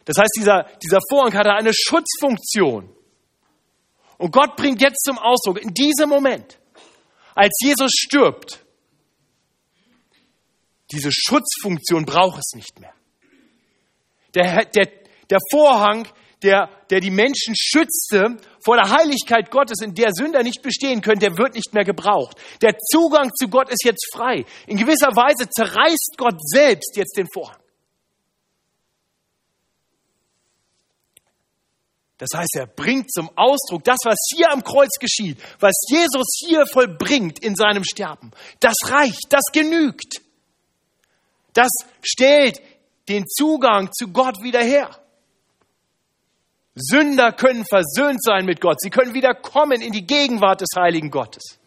Das 0.05 0.17
heißt, 0.17 0.31
dieser, 0.37 0.65
dieser 0.83 0.99
Vorhang 1.09 1.33
hatte 1.33 1.53
eine 1.53 1.71
Schutzfunktion. 1.73 2.89
Und 4.17 4.31
Gott 4.31 4.55
bringt 4.55 4.81
jetzt 4.81 5.03
zum 5.05 5.17
Ausdruck, 5.17 5.61
in 5.61 5.73
diesem 5.73 6.09
Moment, 6.09 6.59
als 7.33 7.57
Jesus 7.63 7.91
stirbt, 7.91 8.65
diese 10.91 11.09
Schutzfunktion 11.11 12.05
braucht 12.05 12.39
es 12.39 12.53
nicht 12.55 12.79
mehr. 12.79 12.93
Der, 14.33 14.65
der, 14.65 14.87
der 15.29 15.39
Vorhang 15.51 16.07
der, 16.43 16.69
der 16.89 16.99
die 16.99 17.11
Menschen 17.11 17.55
schützte 17.55 18.37
vor 18.63 18.75
der 18.75 18.89
Heiligkeit 18.89 19.51
Gottes, 19.51 19.81
in 19.81 19.93
der 19.93 20.11
Sünder 20.11 20.43
nicht 20.43 20.61
bestehen 20.61 21.01
können, 21.01 21.19
der 21.19 21.37
wird 21.37 21.55
nicht 21.55 21.73
mehr 21.73 21.83
gebraucht. 21.83 22.37
Der 22.61 22.77
Zugang 22.77 23.31
zu 23.35 23.47
Gott 23.47 23.69
ist 23.69 23.83
jetzt 23.83 24.07
frei. 24.13 24.45
In 24.67 24.77
gewisser 24.77 25.15
Weise 25.15 25.49
zerreißt 25.49 26.15
Gott 26.17 26.35
selbst 26.41 26.95
jetzt 26.95 27.17
den 27.17 27.27
Vorhang. 27.33 27.57
Das 32.17 32.29
heißt, 32.35 32.55
er 32.55 32.67
bringt 32.67 33.11
zum 33.11 33.31
Ausdruck 33.35 33.83
das, 33.83 33.97
was 34.03 34.17
hier 34.35 34.51
am 34.51 34.63
Kreuz 34.63 34.99
geschieht, 34.99 35.39
was 35.59 35.73
Jesus 35.89 36.27
hier 36.45 36.67
vollbringt 36.67 37.39
in 37.39 37.55
seinem 37.55 37.83
Sterben. 37.83 38.31
Das 38.59 38.75
reicht, 38.85 39.25
das 39.29 39.41
genügt. 39.51 40.21
Das 41.53 41.69
stellt 42.01 42.61
den 43.09 43.27
Zugang 43.27 43.91
zu 43.91 44.07
Gott 44.09 44.41
wieder 44.41 44.63
her. 44.63 44.89
Sünder 46.75 47.33
können 47.33 47.65
versöhnt 47.65 48.23
sein 48.23 48.45
mit 48.45 48.61
Gott. 48.61 48.79
Sie 48.79 48.89
können 48.89 49.13
wieder 49.13 49.33
kommen 49.33 49.81
in 49.81 49.91
die 49.91 50.05
Gegenwart 50.05 50.61
des 50.61 50.69
heiligen 50.77 51.11
Gottes. 51.11 51.59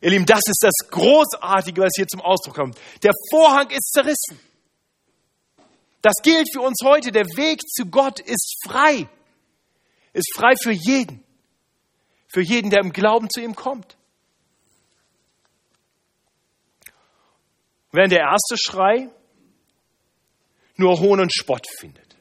Ihr 0.00 0.10
Lieben, 0.10 0.26
das 0.26 0.42
ist 0.46 0.62
das 0.62 0.88
Großartige, 0.90 1.82
was 1.82 1.92
hier 1.96 2.06
zum 2.06 2.20
Ausdruck 2.20 2.54
kommt. 2.54 2.78
Der 3.02 3.12
Vorhang 3.30 3.70
ist 3.70 3.90
zerrissen. 3.92 4.38
Das 6.02 6.14
gilt 6.22 6.48
für 6.52 6.60
uns 6.60 6.80
heute. 6.84 7.10
Der 7.10 7.24
Weg 7.24 7.62
zu 7.68 7.86
Gott 7.86 8.20
ist 8.20 8.60
frei. 8.64 9.08
Ist 10.12 10.32
frei 10.36 10.54
für 10.62 10.70
jeden. 10.70 11.24
Für 12.28 12.42
jeden, 12.42 12.70
der 12.70 12.82
im 12.82 12.92
Glauben 12.92 13.28
zu 13.30 13.40
ihm 13.40 13.56
kommt. 13.56 13.95
Während 17.96 18.12
der 18.12 18.20
erste 18.20 18.56
Schrei 18.58 19.08
nur 20.76 21.00
Hohn 21.00 21.18
und 21.18 21.32
Spott 21.32 21.66
findet, 21.78 22.14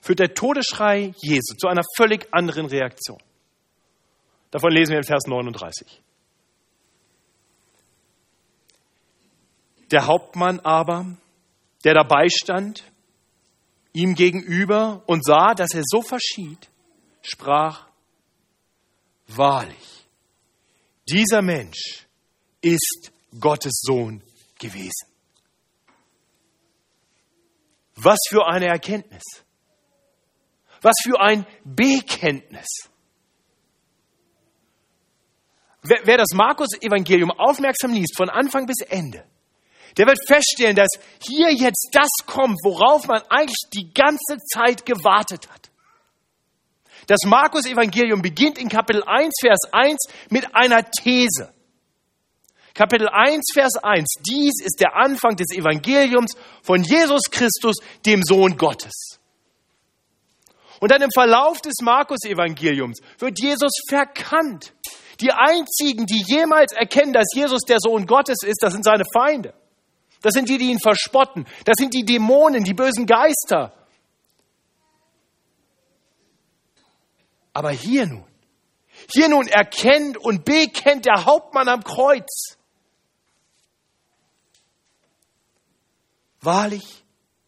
führt 0.00 0.18
der 0.18 0.34
Todesschrei 0.34 1.14
Jesu 1.18 1.54
zu 1.56 1.68
einer 1.68 1.84
völlig 1.96 2.26
anderen 2.34 2.66
Reaktion. 2.66 3.22
Davon 4.50 4.72
lesen 4.72 4.90
wir 4.90 4.98
in 4.98 5.04
Vers 5.04 5.28
39. 5.28 6.02
Der 9.92 10.08
Hauptmann 10.08 10.58
aber, 10.58 11.16
der 11.84 11.94
dabei 11.94 12.26
stand, 12.28 12.82
ihm 13.92 14.16
gegenüber 14.16 15.04
und 15.06 15.24
sah, 15.24 15.54
dass 15.54 15.74
er 15.74 15.82
so 15.84 16.02
verschied, 16.02 16.68
sprach, 17.20 17.86
wahrlich, 19.28 20.08
dieser 21.08 21.40
Mensch 21.40 22.08
ist 22.62 23.11
Gottes 23.38 23.80
Sohn 23.82 24.22
gewesen. 24.58 25.08
Was 27.96 28.18
für 28.28 28.46
eine 28.46 28.66
Erkenntnis. 28.66 29.22
Was 30.80 30.94
für 31.02 31.20
ein 31.20 31.46
Bekenntnis. 31.64 32.66
Wer, 35.82 36.00
wer 36.04 36.16
das 36.16 36.32
Markus-Evangelium 36.32 37.30
aufmerksam 37.30 37.92
liest, 37.92 38.16
von 38.16 38.30
Anfang 38.30 38.66
bis 38.66 38.80
Ende, 38.88 39.24
der 39.96 40.06
wird 40.06 40.18
feststellen, 40.26 40.76
dass 40.76 40.88
hier 41.20 41.52
jetzt 41.52 41.90
das 41.92 42.10
kommt, 42.26 42.58
worauf 42.64 43.06
man 43.06 43.22
eigentlich 43.28 43.58
die 43.72 43.92
ganze 43.92 44.38
Zeit 44.52 44.86
gewartet 44.86 45.50
hat. 45.50 45.70
Das 47.06 47.20
Markus-Evangelium 47.24 48.22
beginnt 48.22 48.58
in 48.58 48.68
Kapitel 48.68 49.02
1, 49.04 49.34
Vers 49.40 49.60
1 49.72 49.98
mit 50.30 50.54
einer 50.54 50.88
These. 50.90 51.52
Kapitel 52.74 53.08
1, 53.08 53.52
Vers 53.52 53.76
1. 53.82 54.06
Dies 54.26 54.64
ist 54.64 54.80
der 54.80 54.96
Anfang 54.96 55.36
des 55.36 55.48
Evangeliums 55.54 56.34
von 56.62 56.82
Jesus 56.82 57.30
Christus, 57.30 57.76
dem 58.06 58.22
Sohn 58.22 58.56
Gottes. 58.56 59.18
Und 60.80 60.90
dann 60.90 61.02
im 61.02 61.10
Verlauf 61.12 61.60
des 61.60 61.74
Markus-Evangeliums 61.82 63.00
wird 63.18 63.38
Jesus 63.40 63.72
verkannt. 63.88 64.72
Die 65.20 65.30
einzigen, 65.30 66.06
die 66.06 66.24
jemals 66.26 66.72
erkennen, 66.72 67.12
dass 67.12 67.28
Jesus 67.34 67.60
der 67.62 67.78
Sohn 67.78 68.06
Gottes 68.06 68.38
ist, 68.42 68.62
das 68.62 68.72
sind 68.72 68.84
seine 68.84 69.04
Feinde. 69.12 69.54
Das 70.22 70.32
sind 70.32 70.48
die, 70.48 70.58
die 70.58 70.70
ihn 70.70 70.80
verspotten. 70.80 71.46
Das 71.64 71.74
sind 71.76 71.94
die 71.94 72.04
Dämonen, 72.04 72.64
die 72.64 72.74
bösen 72.74 73.06
Geister. 73.06 73.72
Aber 77.52 77.70
hier 77.70 78.06
nun, 78.06 78.24
hier 79.12 79.28
nun 79.28 79.46
erkennt 79.46 80.16
und 80.16 80.44
bekennt 80.44 81.04
der 81.04 81.26
Hauptmann 81.26 81.68
am 81.68 81.84
Kreuz. 81.84 82.56
Wahrlich, 86.42 87.04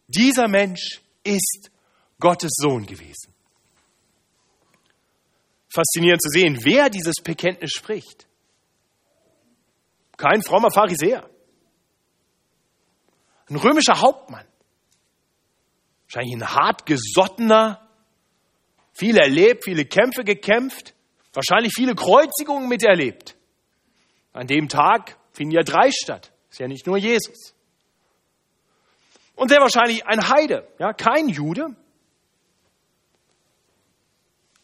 dieser 0.07 0.47
Mensch 0.47 1.01
ist 1.23 1.69
Gottes 2.19 2.53
Sohn 2.55 2.85
gewesen. 2.85 3.33
Faszinierend 5.67 6.21
zu 6.21 6.29
sehen, 6.29 6.59
wer 6.63 6.89
dieses 6.89 7.15
Bekenntnis 7.21 7.71
spricht. 7.71 8.25
Kein 10.15 10.41
frommer 10.41 10.71
Pharisäer. 10.71 11.29
Ein 13.49 13.57
römischer 13.57 13.99
Hauptmann. 13.99 14.45
Wahrscheinlich 16.05 16.35
ein 16.35 16.55
hartgesottener, 16.55 17.85
viel 18.93 19.17
erlebt, 19.17 19.65
viele 19.65 19.85
Kämpfe 19.85 20.23
gekämpft, 20.23 20.93
wahrscheinlich 21.33 21.73
viele 21.75 21.95
Kreuzigungen 21.95 22.69
miterlebt. 22.69 23.35
An 24.31 24.47
dem 24.47 24.69
Tag 24.69 25.17
finden 25.33 25.53
ja 25.53 25.63
drei 25.63 25.91
statt. 25.91 26.31
Ist 26.49 26.59
ja 26.59 26.67
nicht 26.67 26.87
nur 26.87 26.97
Jesus. 26.97 27.54
Und 29.35 29.49
sehr 29.49 29.59
wahrscheinlich 29.59 30.05
ein 30.05 30.29
Heide, 30.29 30.67
ja, 30.79 30.93
kein 30.93 31.27
Jude, 31.27 31.75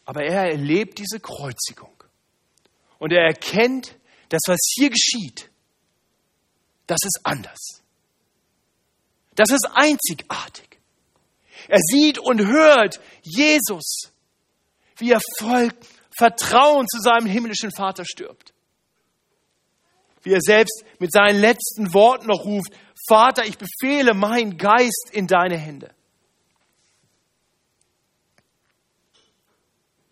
aber 0.04 0.24
er 0.24 0.50
erlebt 0.50 0.98
diese 0.98 1.20
Kreuzigung. 1.20 1.92
Und 2.98 3.12
er 3.12 3.24
erkennt, 3.24 3.96
dass 4.28 4.42
was 4.46 4.58
hier 4.74 4.90
geschieht, 4.90 5.50
das 6.86 6.98
ist 7.04 7.20
anders. 7.24 7.82
Das 9.34 9.50
ist 9.50 9.66
einzigartig. 9.72 10.78
Er 11.68 11.78
sieht 11.80 12.18
und 12.18 12.46
hört 12.46 13.00
Jesus, 13.22 14.12
wie 14.96 15.12
er 15.12 15.20
voll 15.38 15.70
Vertrauen 16.16 16.86
zu 16.88 17.00
seinem 17.00 17.26
himmlischen 17.26 17.70
Vater 17.72 18.04
stirbt. 18.04 18.52
Wie 20.22 20.32
er 20.32 20.40
selbst 20.40 20.84
mit 20.98 21.12
seinen 21.12 21.40
letzten 21.40 21.94
Worten 21.94 22.26
noch 22.26 22.44
ruft, 22.44 22.72
Vater, 23.08 23.44
ich 23.44 23.58
befehle 23.58 24.14
meinen 24.14 24.56
Geist 24.56 25.10
in 25.12 25.26
deine 25.26 25.58
Hände. 25.58 25.94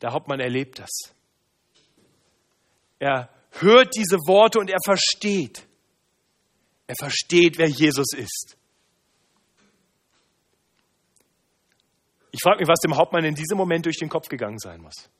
Der 0.00 0.12
Hauptmann 0.12 0.40
erlebt 0.40 0.78
das. 0.78 1.14
Er 2.98 3.28
hört 3.52 3.94
diese 3.96 4.16
Worte 4.26 4.58
und 4.58 4.70
er 4.70 4.78
versteht. 4.84 5.66
Er 6.86 6.96
versteht, 6.96 7.58
wer 7.58 7.68
Jesus 7.68 8.12
ist. 8.14 8.56
Ich 12.32 12.40
frage 12.42 12.60
mich, 12.60 12.68
was 12.68 12.80
dem 12.80 12.96
Hauptmann 12.96 13.24
in 13.24 13.34
diesem 13.34 13.56
Moment 13.56 13.86
durch 13.86 13.98
den 13.98 14.08
Kopf 14.08 14.28
gegangen 14.28 14.58
sein 14.58 14.80
muss. 14.80 15.10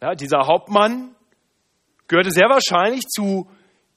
Ja, 0.00 0.14
dieser 0.14 0.46
Hauptmann 0.46 1.14
gehörte 2.08 2.30
sehr 2.30 2.48
wahrscheinlich 2.48 3.04
zu 3.06 3.48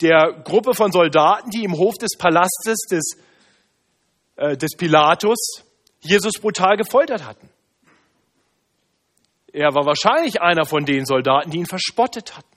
der 0.02 0.42
Gruppe 0.44 0.74
von 0.74 0.92
Soldaten, 0.92 1.50
die 1.50 1.64
im 1.64 1.74
Hof 1.74 1.96
des 1.96 2.18
Palastes 2.18 2.86
des, 2.90 3.18
äh, 4.36 4.56
des 4.58 4.76
Pilatus 4.78 5.64
Jesus 6.02 6.34
brutal 6.40 6.78
gefoltert 6.78 7.26
hatten. 7.26 7.50
Er 9.52 9.74
war 9.74 9.86
wahrscheinlich 9.86 10.42
einer 10.42 10.66
von 10.66 10.86
den 10.86 11.06
Soldaten, 11.06 11.52
die 11.52 11.58
ihn 11.58 11.66
verspottet 11.66 12.38
hatten. 12.38 12.48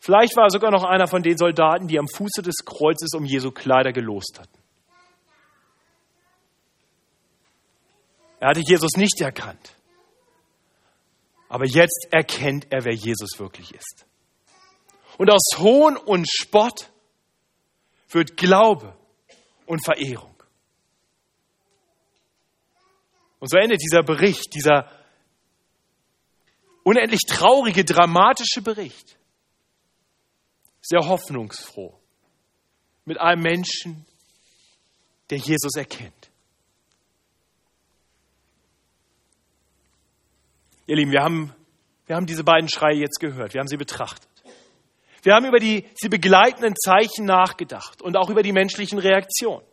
Vielleicht 0.00 0.36
war 0.36 0.44
er 0.44 0.50
sogar 0.50 0.70
noch 0.70 0.84
einer 0.84 1.06
von 1.06 1.22
den 1.22 1.36
Soldaten, 1.36 1.88
die 1.88 1.98
am 1.98 2.08
Fuße 2.08 2.42
des 2.42 2.64
Kreuzes 2.64 3.10
um 3.14 3.24
Jesu 3.24 3.50
Kleider 3.50 3.92
gelost 3.92 4.38
hatten. 4.38 4.56
Er 8.38 8.50
hatte 8.50 8.60
Jesus 8.60 8.92
nicht 8.96 9.20
erkannt. 9.20 9.74
Aber 11.48 11.66
jetzt 11.66 12.08
erkennt 12.10 12.66
er, 12.70 12.84
wer 12.84 12.94
Jesus 12.94 13.38
wirklich 13.38 13.74
ist. 13.74 14.06
Und 15.18 15.30
aus 15.30 15.58
Hohn 15.58 15.96
und 15.96 16.26
Spott 16.30 16.90
wird 18.10 18.36
Glaube 18.36 18.96
und 19.66 19.84
Verehrung. 19.84 20.34
Und 23.38 23.50
so 23.50 23.58
endet 23.58 23.80
dieser 23.82 24.02
Bericht, 24.02 24.54
dieser 24.54 24.90
unendlich 26.82 27.22
traurige, 27.26 27.84
dramatische 27.84 28.62
Bericht. 28.62 29.18
Sehr 30.80 31.06
hoffnungsfroh. 31.06 31.98
Mit 33.04 33.20
einem 33.20 33.42
Menschen, 33.42 34.06
der 35.30 35.38
Jesus 35.38 35.74
erkennt. 35.76 36.30
Ihr 40.86 40.96
Lieben, 40.96 41.10
wir 41.10 41.22
haben, 41.22 41.52
wir 42.06 42.16
haben 42.16 42.26
diese 42.26 42.44
beiden 42.44 42.68
Schreie 42.68 42.96
jetzt 42.96 43.18
gehört. 43.18 43.54
Wir 43.54 43.60
haben 43.60 43.68
sie 43.68 43.76
betrachtet. 43.76 44.25
Wir 45.26 45.34
haben 45.34 45.44
über 45.44 45.58
die 45.58 45.84
sie 45.96 46.08
begleitenden 46.08 46.76
Zeichen 46.76 47.24
nachgedacht 47.24 48.00
und 48.00 48.16
auch 48.16 48.30
über 48.30 48.44
die 48.44 48.52
menschlichen 48.52 49.00
Reaktionen. 49.00 49.66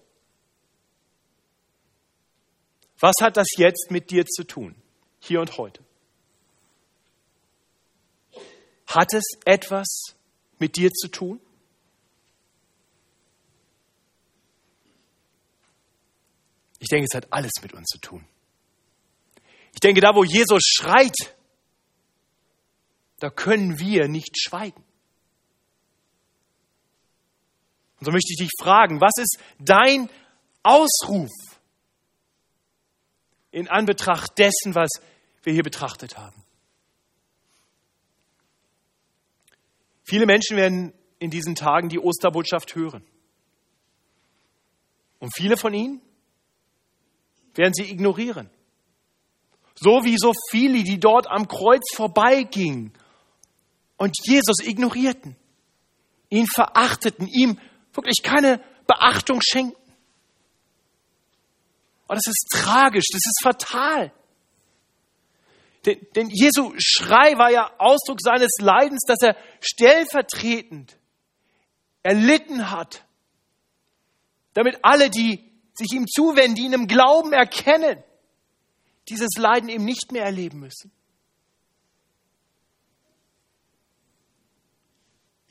Was 2.99 3.13
hat 3.21 3.37
das 3.37 3.45
jetzt 3.57 3.91
mit 3.91 4.09
dir 4.09 4.25
zu 4.25 4.45
tun, 4.45 4.73
hier 5.19 5.41
und 5.41 5.55
heute? 5.59 5.83
Hat 8.87 9.13
es 9.13 9.23
etwas 9.45 10.15
mit 10.57 10.75
dir 10.75 10.89
zu 10.89 11.07
tun? 11.09 11.39
Ich 16.79 16.87
denke, 16.87 17.05
es 17.07 17.15
hat 17.15 17.31
alles 17.31 17.51
mit 17.61 17.73
uns 17.73 17.89
zu 17.89 17.99
tun. 17.99 18.25
Ich 19.73 19.81
denke, 19.81 20.01
da 20.01 20.15
wo 20.15 20.23
Jesus 20.23 20.63
schreit, 20.65 21.35
da 23.19 23.29
können 23.29 23.77
wir 23.77 24.07
nicht 24.07 24.41
schweigen. 24.41 24.83
Und 28.03 28.07
so 28.07 28.11
möchte 28.11 28.33
ich 28.33 28.37
dich 28.37 28.51
fragen, 28.59 28.99
was 28.99 29.13
ist 29.17 29.37
dein 29.59 30.09
Ausruf 30.61 31.31
in 33.51 33.69
Anbetracht 33.69 34.37
dessen, 34.37 34.75
was 34.75 34.89
wir 35.41 35.53
hier 35.53 35.63
betrachtet 35.63 36.17
haben? 36.17 36.43
Viele 40.03 40.25
Menschen 40.25 40.57
werden 40.57 40.91
in 41.19 41.31
diesen 41.31 41.55
Tagen 41.55 41.87
die 41.87 41.97
Osterbotschaft 41.97 42.75
hören. 42.75 43.05
Und 45.19 45.33
viele 45.33 45.55
von 45.55 45.73
ihnen 45.73 46.01
werden 47.55 47.73
sie 47.73 47.89
ignorieren. 47.89 48.49
So 49.75 50.03
wie 50.03 50.17
so 50.17 50.33
viele, 50.51 50.83
die 50.83 50.99
dort 50.99 51.27
am 51.27 51.47
Kreuz 51.47 51.83
vorbeigingen 51.95 52.91
und 53.95 54.13
Jesus 54.25 54.57
ignorierten, 54.61 55.37
ihn 56.29 56.47
verachteten, 56.53 57.29
ihm 57.29 57.57
wirklich 57.93 58.21
keine 58.23 58.63
Beachtung 58.87 59.39
schenkten. 59.41 59.81
Und 62.07 62.15
das 62.15 62.27
ist 62.27 62.47
tragisch, 62.51 63.05
das 63.11 63.21
ist 63.25 63.39
fatal. 63.41 64.11
Denn, 65.85 66.05
denn 66.15 66.29
Jesu 66.29 66.73
Schrei 66.77 67.37
war 67.37 67.51
ja 67.51 67.71
Ausdruck 67.77 68.21
seines 68.21 68.51
Leidens, 68.59 69.03
dass 69.05 69.21
er 69.21 69.35
stellvertretend 69.59 70.97
erlitten 72.03 72.69
hat, 72.69 73.05
damit 74.53 74.79
alle, 74.83 75.09
die 75.09 75.51
sich 75.73 75.91
ihm 75.93 76.05
zuwenden, 76.07 76.55
die 76.55 76.63
ihn 76.63 76.73
im 76.73 76.87
Glauben 76.87 77.33
erkennen, 77.33 78.03
dieses 79.09 79.31
Leiden 79.37 79.69
eben 79.69 79.85
nicht 79.85 80.11
mehr 80.11 80.23
erleben 80.23 80.59
müssen. 80.59 80.91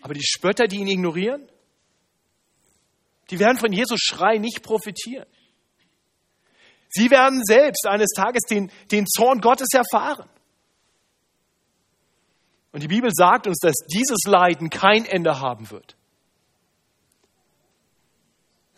Aber 0.01 0.15
die 0.15 0.25
Spötter, 0.25 0.67
die 0.67 0.79
ihn 0.79 0.89
ignorieren, 0.89 1.49
die 3.31 3.39
werden 3.39 3.59
von 3.59 3.73
Jesus 3.73 4.01
Schrei 4.01 4.39
nicht 4.39 4.63
profitieren. 4.63 5.27
Sie 6.89 7.11
werden 7.11 7.43
selbst 7.45 7.87
eines 7.87 8.11
Tages 8.11 8.43
den, 8.43 8.71
den 8.91 9.07
Zorn 9.07 9.41
Gottes 9.41 9.69
erfahren. 9.73 10.29
Und 12.73 12.83
die 12.83 12.89
Bibel 12.89 13.11
sagt 13.13 13.47
uns, 13.47 13.59
dass 13.59 13.75
dieses 13.93 14.25
Leiden 14.27 14.69
kein 14.69 15.05
Ende 15.05 15.41
haben 15.41 15.71
wird. 15.71 15.97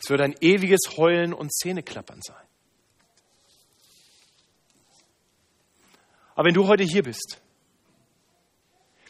Es 0.01 0.09
wird 0.09 0.21
ein 0.21 0.35
ewiges 0.39 0.97
Heulen 0.97 1.33
und 1.33 1.53
Zähneklappern 1.53 2.21
sein. 2.21 2.45
Aber 6.35 6.47
wenn 6.47 6.53
du 6.53 6.67
heute 6.67 6.83
hier 6.83 7.03
bist, 7.03 7.41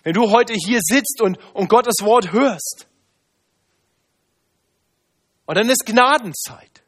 wenn 0.04 0.13
du 0.13 0.30
heute 0.30 0.54
hier 0.54 0.80
sitzt 0.82 1.21
und, 1.21 1.39
und 1.56 1.67
Gottes 1.67 1.95
Wort 2.02 2.32
hörst, 2.32 2.88
und 5.46 5.56
dann 5.56 5.70
ist 5.70 5.86
Gnadenzeit. 5.86 6.84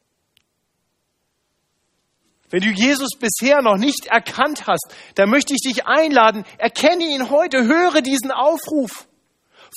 Wenn 2.50 2.62
du 2.62 2.70
Jesus 2.70 3.10
bisher 3.20 3.62
noch 3.62 3.78
nicht 3.78 4.08
erkannt 4.08 4.68
hast, 4.68 4.94
dann 5.16 5.30
möchte 5.30 5.54
ich 5.54 5.60
dich 5.60 5.86
einladen, 5.86 6.46
erkenne 6.58 7.04
ihn 7.04 7.30
heute, 7.30 7.66
höre 7.66 8.02
diesen 8.02 8.32
Aufruf, 8.32 9.08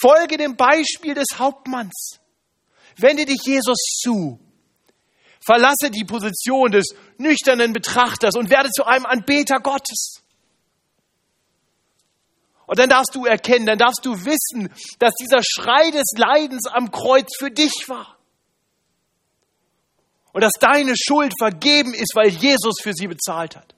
folge 0.01 0.37
dem 0.37 0.57
Beispiel 0.57 1.15
des 1.15 1.39
Hauptmanns, 1.39 2.21
wende 2.97 3.25
dich 3.25 3.41
Jesus 3.45 3.99
zu, 4.01 4.39
verlasse 5.45 5.91
die 5.91 6.05
Position 6.05 6.71
des 6.71 6.95
nüchternen 7.19 7.73
Betrachters 7.73 8.37
und 8.37 8.51
werde 8.51 8.71
zu 8.71 8.85
einem 8.85 9.07
Anbeter 9.07 9.59
Gottes. 9.59 10.23
Und 12.67 12.79
dann 12.79 12.89
darfst 12.89 13.17
du 13.17 13.27
erkennen, 13.27 13.67
dann 13.67 13.79
darfst 13.79 14.07
du 14.07 14.13
wissen, 14.25 14.73
dass 15.01 15.13
dieser 15.15 15.41
Schrei 15.43 15.91
des 15.91 16.07
Leidens 16.17 16.69
am 16.69 16.93
Kreuz 16.93 17.37
für 17.37 17.51
dich 17.51 17.89
war 17.89 18.20
und 20.33 20.43
dass 20.43 20.53
deine 20.61 20.95
Schuld 20.97 21.33
vergeben 21.39 21.95
ist, 21.95 22.15
weil 22.15 22.29
Jesus 22.29 22.77
für 22.81 22.93
sie 22.93 23.07
bezahlt 23.07 23.57
hat. 23.57 23.75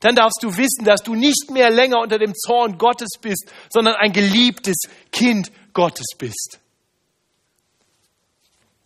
Dann 0.00 0.14
darfst 0.14 0.42
du 0.42 0.56
wissen, 0.56 0.84
dass 0.84 1.02
du 1.02 1.14
nicht 1.14 1.50
mehr 1.50 1.70
länger 1.70 2.00
unter 2.00 2.18
dem 2.18 2.34
Zorn 2.34 2.76
Gottes 2.76 3.18
bist, 3.20 3.50
sondern 3.70 3.94
ein 3.94 4.12
geliebtes 4.12 4.76
Kind 5.10 5.50
Gottes 5.72 6.06
bist. 6.18 6.60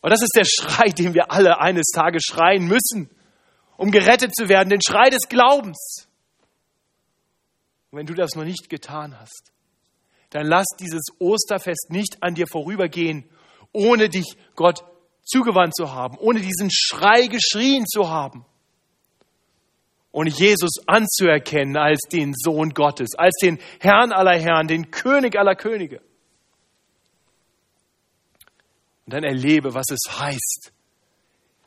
Und 0.01 0.11
das 0.11 0.23
ist 0.23 0.33
der 0.35 0.45
Schrei, 0.45 0.89
den 0.89 1.15
wir 1.15 1.31
alle 1.31 1.61
eines 1.61 1.87
Tages 1.93 2.23
schreien 2.25 2.67
müssen, 2.67 3.11
um 3.77 3.91
gerettet 3.91 4.35
zu 4.35 4.49
werden, 4.49 4.71
den 4.71 4.81
Schrei 4.81 5.11
des 5.11 5.29
Glaubens. 5.29 6.09
Und 7.91 7.99
wenn 7.99 8.07
du 8.07 8.15
das 8.15 8.35
noch 8.37 8.45
nicht 8.45 8.71
getan 8.71 9.19
hast, 9.19 9.53
dann 10.31 10.47
lass 10.47 10.67
dieses 10.79 11.03
Osterfest 11.19 11.89
nicht 11.91 12.23
an 12.23 12.35
dir 12.35 12.47
vorübergehen, 12.47 13.29
ohne 13.73 14.09
dich 14.09 14.37
Gott 14.55 14.85
zugewandt 15.31 15.75
zu 15.77 15.93
haben, 15.93 16.17
ohne 16.19 16.41
diesen 16.41 16.71
Schrei 16.71 17.27
geschrien 17.27 17.87
zu 17.87 18.09
haben, 18.09 18.45
ohne 20.13 20.31
Jesus 20.31 20.73
anzuerkennen 20.87 21.77
als 21.77 22.01
den 22.11 22.35
Sohn 22.35 22.71
Gottes, 22.71 23.15
als 23.17 23.37
den 23.41 23.59
Herrn 23.79 24.13
aller 24.13 24.39
Herren, 24.39 24.67
den 24.67 24.91
König 24.91 25.37
aller 25.39 25.55
Könige. 25.55 26.01
Und 29.07 29.15
dann 29.15 29.25
erlebe, 29.25 29.75
was 29.75 29.87
es 29.91 30.19
heißt, 30.21 30.73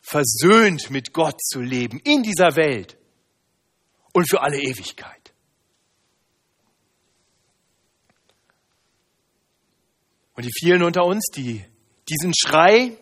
versöhnt 0.02 0.90
mit 0.90 1.14
Gott 1.14 1.42
zu 1.42 1.62
leben 1.62 2.00
in 2.04 2.24
dieser 2.24 2.56
Welt 2.56 2.98
und 4.12 4.30
für 4.30 4.42
alle 4.42 4.60
Ewigkeit. 4.60 5.34
Und 10.36 10.46
die 10.46 10.52
vielen 10.52 10.84
unter 10.84 11.06
uns, 11.06 11.26
die 11.36 11.64
diesen 12.10 12.34
Schrei 12.36 12.98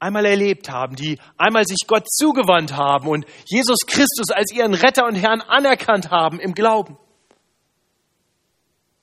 einmal 0.00 0.24
erlebt 0.24 0.70
haben, 0.70 0.96
die 0.96 1.18
einmal 1.36 1.64
sich 1.64 1.86
Gott 1.86 2.10
zugewandt 2.10 2.72
haben 2.72 3.06
und 3.08 3.26
Jesus 3.44 3.86
Christus 3.86 4.30
als 4.30 4.52
ihren 4.52 4.74
Retter 4.74 5.06
und 5.06 5.14
Herrn 5.14 5.42
anerkannt 5.42 6.10
haben 6.10 6.40
im 6.40 6.54
Glauben. 6.54 6.98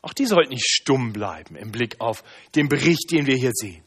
Auch 0.02 0.14
die 0.14 0.26
sollten 0.26 0.52
nicht 0.52 0.68
stumm 0.68 1.14
bleiben 1.14 1.56
im 1.56 1.72
Blick 1.72 2.00
auf 2.00 2.24
den 2.56 2.68
Bericht, 2.68 3.12
den 3.12 3.28
wir 3.28 3.36
hier 3.36 3.52
sehen. 3.54 3.84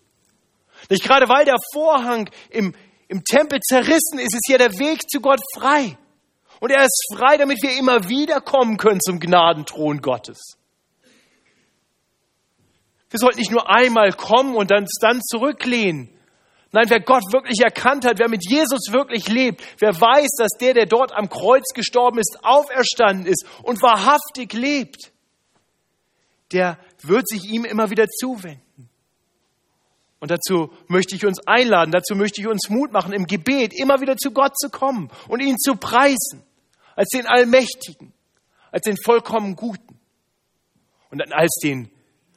Nicht 0.88 1.02
gerade 1.02 1.28
weil 1.28 1.44
der 1.44 1.56
Vorhang 1.72 2.30
im, 2.48 2.74
im 3.08 3.24
Tempel 3.24 3.60
zerrissen 3.60 4.18
ist, 4.18 4.34
ist 4.34 4.46
hier 4.46 4.58
der 4.58 4.78
Weg 4.78 5.08
zu 5.10 5.20
Gott 5.20 5.40
frei. 5.56 5.98
Und 6.60 6.70
er 6.70 6.84
ist 6.84 7.14
frei, 7.16 7.36
damit 7.38 7.62
wir 7.62 7.76
immer 7.78 8.08
wieder 8.08 8.40
kommen 8.40 8.76
können 8.76 9.00
zum 9.00 9.18
Gnadenthron 9.18 10.00
Gottes. 10.00 10.38
Wir 13.08 13.18
sollten 13.18 13.38
nicht 13.38 13.50
nur 13.50 13.68
einmal 13.68 14.12
kommen 14.12 14.54
und 14.54 14.70
dann, 14.70 14.86
dann 15.00 15.20
zurücklehnen, 15.22 16.10
Nein, 16.72 16.88
wer 16.88 17.00
Gott 17.00 17.24
wirklich 17.32 17.60
erkannt 17.60 18.04
hat, 18.04 18.18
wer 18.20 18.28
mit 18.28 18.48
Jesus 18.48 18.92
wirklich 18.92 19.28
lebt, 19.28 19.62
wer 19.80 20.00
weiß, 20.00 20.28
dass 20.38 20.52
der, 20.60 20.74
der 20.74 20.86
dort 20.86 21.12
am 21.12 21.28
Kreuz 21.28 21.64
gestorben 21.74 22.18
ist, 22.18 22.38
auferstanden 22.42 23.26
ist 23.26 23.44
und 23.62 23.82
wahrhaftig 23.82 24.52
lebt, 24.52 25.12
der 26.52 26.78
wird 27.02 27.28
sich 27.28 27.50
ihm 27.50 27.64
immer 27.64 27.90
wieder 27.90 28.06
zuwenden. 28.08 28.88
Und 30.20 30.30
dazu 30.30 30.72
möchte 30.86 31.16
ich 31.16 31.24
uns 31.24 31.40
einladen, 31.46 31.90
dazu 31.90 32.14
möchte 32.14 32.40
ich 32.40 32.46
uns 32.46 32.68
Mut 32.68 32.92
machen, 32.92 33.12
im 33.12 33.26
Gebet 33.26 33.72
immer 33.72 34.00
wieder 34.00 34.16
zu 34.16 34.30
Gott 34.30 34.56
zu 34.56 34.68
kommen 34.68 35.10
und 35.28 35.40
ihn 35.40 35.56
zu 35.58 35.76
preisen, 35.76 36.42
als 36.94 37.08
den 37.08 37.26
Allmächtigen, 37.26 38.12
als 38.70 38.82
den 38.82 38.96
vollkommen 39.02 39.56
Guten 39.56 39.98
und 41.10 41.18
dann 41.18 41.32
als 41.32 41.58
den 41.62 41.90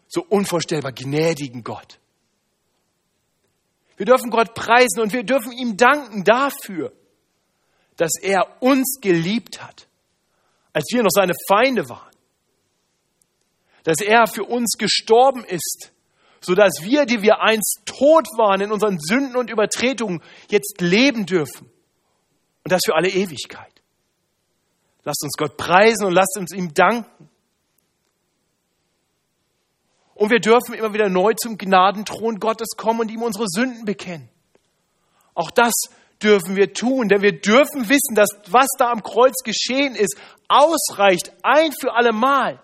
so 0.08 0.24
unvorstellbar 0.24 0.94
gnädigen 0.94 1.64
Gott. 1.64 2.00
Wir 3.98 4.06
dürfen 4.06 4.30
Gott 4.30 4.54
preisen 4.54 5.02
und 5.02 5.14
wir 5.14 5.24
dürfen 5.24 5.52
ihm 5.52 5.78
danken 5.78 6.24
dafür, 6.24 6.94
dass 7.98 8.12
er 8.22 8.62
uns 8.62 9.00
geliebt 9.02 9.62
hat, 9.64 9.88
als 10.74 10.86
wir 10.92 11.04
noch 11.04 11.12
seine 11.12 11.34
Feinde 11.48 11.88
waren. 11.90 12.12
Dass 13.84 13.98
er 14.00 14.28
für 14.28 14.46
uns 14.46 14.78
gestorben 14.78 15.44
ist, 15.44 15.92
sodass 16.42 16.82
wir, 16.82 17.06
die 17.06 17.22
wir 17.22 17.42
einst 17.42 17.82
tot 17.86 18.28
waren 18.38 18.62
in 18.62 18.72
unseren 18.72 19.00
Sünden 19.00 19.36
und 19.36 19.50
Übertretungen, 19.50 20.22
jetzt 20.50 20.82
leben 20.82 21.26
dürfen. 21.26 21.70
Und 22.64 22.72
das 22.72 22.82
für 22.86 22.96
alle 22.96 23.10
Ewigkeit. 23.10 23.74
Lasst 25.04 25.24
uns 25.24 25.34
Gott 25.38 25.58
preisen 25.58 26.06
und 26.06 26.14
lasst 26.14 26.38
uns 26.38 26.54
ihm 26.54 26.74
danken. 26.74 27.30
Und 30.16 30.30
wir 30.30 30.40
dürfen 30.40 30.74
immer 30.74 30.94
wieder 30.94 31.10
neu 31.10 31.34
zum 31.34 31.58
Gnadenthron 31.58 32.40
Gottes 32.40 32.70
kommen 32.78 33.02
und 33.02 33.12
ihm 33.12 33.24
unsere 33.24 33.46
Sünden 33.48 33.86
bekennen. 33.86 34.30
Auch 35.34 35.50
das 35.52 35.74
dürfen 36.22 36.56
wir 36.56 36.74
tun, 36.74 37.10
denn 37.10 37.22
wir 37.22 37.40
dürfen 37.40 37.90
wissen, 37.90 38.16
dass 38.16 38.30
was 38.48 38.68
da 38.78 38.92
am 38.92 39.04
Kreuz 39.04 39.44
geschehen 39.44 39.96
ist, 39.96 40.18
ausreicht 40.48 41.34
ein 41.42 41.72
für 41.72 41.94
alle 41.94 42.14
Mal. 42.14 42.62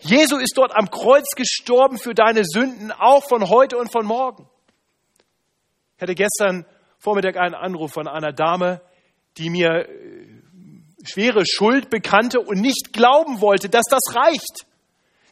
Jesu 0.00 0.36
ist 0.36 0.56
dort 0.56 0.74
am 0.74 0.90
Kreuz 0.90 1.26
gestorben 1.36 1.98
für 1.98 2.14
deine 2.14 2.44
Sünden, 2.44 2.92
auch 2.92 3.24
von 3.28 3.48
heute 3.48 3.76
und 3.76 3.90
von 3.90 4.06
morgen. 4.06 4.48
Ich 5.96 6.02
hatte 6.02 6.14
gestern 6.14 6.64
Vormittag 6.98 7.36
einen 7.36 7.54
Anruf 7.54 7.92
von 7.92 8.06
einer 8.06 8.32
Dame, 8.32 8.80
die 9.36 9.50
mir 9.50 9.88
äh, 9.88 9.88
schwere 11.04 11.44
Schuld 11.44 11.90
bekannte 11.90 12.40
und 12.40 12.60
nicht 12.60 12.92
glauben 12.92 13.40
wollte, 13.40 13.68
dass 13.68 13.84
das 13.90 14.14
reicht. 14.14 14.66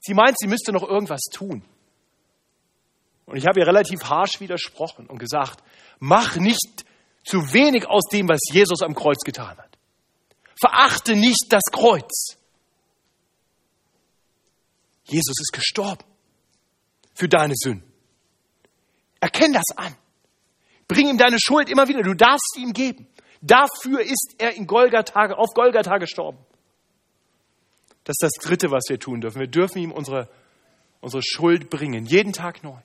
Sie 0.06 0.14
meint, 0.14 0.38
sie 0.38 0.46
müsste 0.46 0.70
noch 0.70 0.84
irgendwas 0.84 1.22
tun. 1.32 1.64
Und 3.24 3.36
ich 3.36 3.44
habe 3.44 3.58
ihr 3.58 3.66
relativ 3.66 4.04
harsch 4.04 4.38
widersprochen 4.38 5.08
und 5.08 5.18
gesagt, 5.18 5.64
mach 5.98 6.36
nicht 6.36 6.84
zu 7.24 7.52
wenig 7.52 7.88
aus 7.88 8.04
dem, 8.12 8.28
was 8.28 8.38
Jesus 8.52 8.82
am 8.82 8.94
Kreuz 8.94 9.24
getan 9.24 9.58
hat. 9.58 9.76
Verachte 10.60 11.16
nicht 11.16 11.46
das 11.48 11.64
Kreuz. 11.72 12.36
Jesus 15.06 15.40
ist 15.40 15.52
gestorben 15.52 16.04
für 17.12 17.28
deine 17.28 17.54
Sünden. 17.56 17.92
Erkenn 19.18 19.52
das 19.52 19.76
an. 19.76 19.92
Bring 20.86 21.08
ihm 21.08 21.18
deine 21.18 21.38
Schuld 21.40 21.68
immer 21.68 21.88
wieder. 21.88 22.02
Du 22.02 22.14
darfst 22.14 22.54
sie 22.54 22.62
ihm 22.62 22.72
geben. 22.72 23.08
Dafür 23.40 24.02
ist 24.02 24.36
er 24.38 24.54
in 24.54 24.68
Golgatha, 24.68 25.32
auf 25.32 25.52
Golgatha 25.52 25.98
gestorben. 25.98 26.38
Das 28.06 28.14
ist 28.14 28.22
das 28.22 28.32
Dritte, 28.44 28.70
was 28.70 28.84
wir 28.88 29.00
tun 29.00 29.20
dürfen. 29.20 29.40
Wir 29.40 29.48
dürfen 29.48 29.78
ihm 29.78 29.90
unsere, 29.90 30.28
unsere 31.00 31.24
Schuld 31.24 31.70
bringen, 31.70 32.06
jeden 32.06 32.32
Tag 32.32 32.62
neu. 32.62 32.78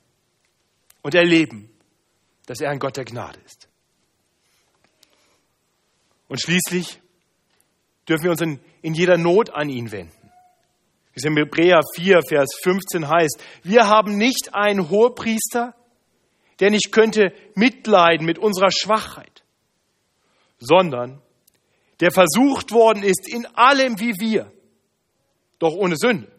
Und 1.04 1.14
erleben, 1.14 1.70
dass 2.48 2.60
er 2.60 2.72
ein 2.72 2.80
Gott 2.80 2.98
der 2.98 3.06
Gnade 3.06 3.40
ist. 3.46 3.70
Und 6.28 6.42
schließlich 6.42 7.00
dürfen 8.10 8.24
wir 8.24 8.32
uns 8.32 8.42
in, 8.42 8.60
in 8.82 8.96
jeder 8.96 9.18
Not 9.18 9.52
an 9.52 9.70
ihn 9.70 9.92
wenden. 9.92 10.32
Wie 11.14 11.18
es 11.18 11.24
in 11.24 11.38
Hebräer 11.38 11.82
4, 11.96 12.22
Vers 12.28 12.50
15 12.64 13.08
heißt, 13.08 13.44
wir 13.62 13.88
haben 13.88 14.18
nicht 14.18 14.50
einen 14.54 14.90
Hohepriester, 14.90 15.76
der 16.60 16.72
nicht 16.72 16.92
könnte 16.92 17.32
mitleiden 17.54 18.26
mit 18.26 18.40
unserer 18.40 18.72
Schwachheit, 18.72 19.44
sondern 20.58 21.22
der 22.00 22.12
versucht 22.12 22.72
worden 22.72 23.04
ist 23.04 23.32
in 23.32 23.46
allem 23.46 24.00
wie 24.00 24.14
wir, 24.20 24.52
doch 25.62 25.74
ohne 25.74 25.96
Sünde. 25.96 26.32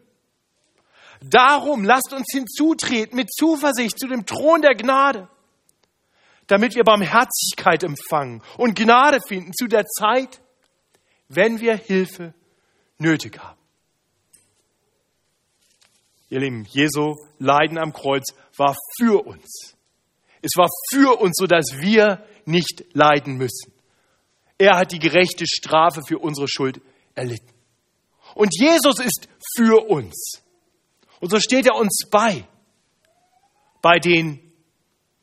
Darum 1.21 1.85
lasst 1.85 2.11
uns 2.11 2.27
hinzutreten 2.31 3.15
mit 3.15 3.33
Zuversicht 3.33 3.97
zu 3.97 4.07
dem 4.07 4.25
Thron 4.25 4.61
der 4.61 4.75
Gnade, 4.75 5.29
damit 6.47 6.75
wir 6.75 6.83
Barmherzigkeit 6.83 7.83
empfangen 7.83 8.43
und 8.57 8.75
Gnade 8.75 9.19
finden 9.25 9.53
zu 9.53 9.67
der 9.67 9.85
Zeit, 9.85 10.41
wenn 11.29 11.61
wir 11.61 11.77
Hilfe 11.77 12.33
nötig 12.97 13.39
haben. 13.39 13.57
Ihr 16.29 16.39
Lieben, 16.39 16.65
Jesu 16.65 17.15
Leiden 17.39 17.77
am 17.77 17.93
Kreuz 17.93 18.33
war 18.57 18.75
für 18.97 19.25
uns. 19.25 19.75
Es 20.41 20.51
war 20.57 20.67
für 20.91 21.21
uns, 21.21 21.37
sodass 21.37 21.79
wir 21.79 22.25
nicht 22.45 22.83
leiden 22.93 23.37
müssen. 23.37 23.71
Er 24.57 24.77
hat 24.77 24.91
die 24.91 24.99
gerechte 24.99 25.45
Strafe 25.47 26.01
für 26.05 26.19
unsere 26.19 26.47
Schuld 26.49 26.81
erlitten. 27.15 27.52
Und 28.35 28.49
Jesus 28.53 28.99
ist 28.99 29.27
für 29.55 29.89
uns. 29.89 30.41
Und 31.19 31.29
so 31.29 31.39
steht 31.39 31.65
er 31.67 31.75
uns 31.75 32.07
bei, 32.09 32.45
bei 33.81 33.99
den 33.99 34.51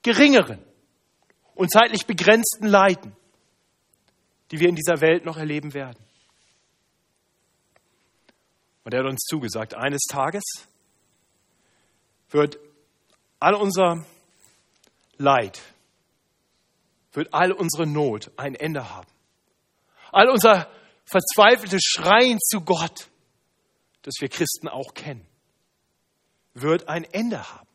geringeren 0.02 0.64
und 1.54 1.70
zeitlich 1.70 2.06
begrenzten 2.06 2.66
Leiden, 2.66 3.14
die 4.50 4.60
wir 4.60 4.68
in 4.68 4.76
dieser 4.76 5.00
Welt 5.00 5.24
noch 5.24 5.36
erleben 5.36 5.74
werden. 5.74 6.02
Und 8.84 8.94
er 8.94 9.00
hat 9.00 9.10
uns 9.10 9.24
zugesagt, 9.24 9.74
eines 9.74 10.02
Tages 10.10 10.42
wird 12.30 12.58
all 13.38 13.54
unser 13.54 14.06
Leid, 15.18 15.60
wird 17.12 17.34
all 17.34 17.52
unsere 17.52 17.86
Not 17.86 18.30
ein 18.36 18.54
Ende 18.54 18.88
haben. 18.88 19.08
All 20.12 20.28
unser 20.30 20.68
verzweifeltes 21.10 21.82
Schreien 21.82 22.38
zu 22.40 22.60
Gott, 22.60 23.08
das 24.02 24.14
wir 24.20 24.28
Christen 24.28 24.68
auch 24.68 24.94
kennen, 24.94 25.26
wird 26.54 26.88
ein 26.88 27.04
Ende 27.04 27.38
haben. 27.52 27.68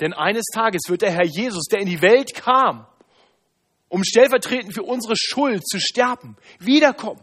Denn 0.00 0.12
eines 0.12 0.44
Tages 0.52 0.82
wird 0.88 1.02
der 1.02 1.12
Herr 1.12 1.26
Jesus, 1.26 1.64
der 1.70 1.80
in 1.80 1.86
die 1.86 2.02
Welt 2.02 2.34
kam, 2.34 2.86
um 3.88 4.02
stellvertretend 4.04 4.74
für 4.74 4.82
unsere 4.82 5.14
Schuld 5.16 5.66
zu 5.66 5.78
sterben, 5.78 6.36
wiederkommen. 6.58 7.22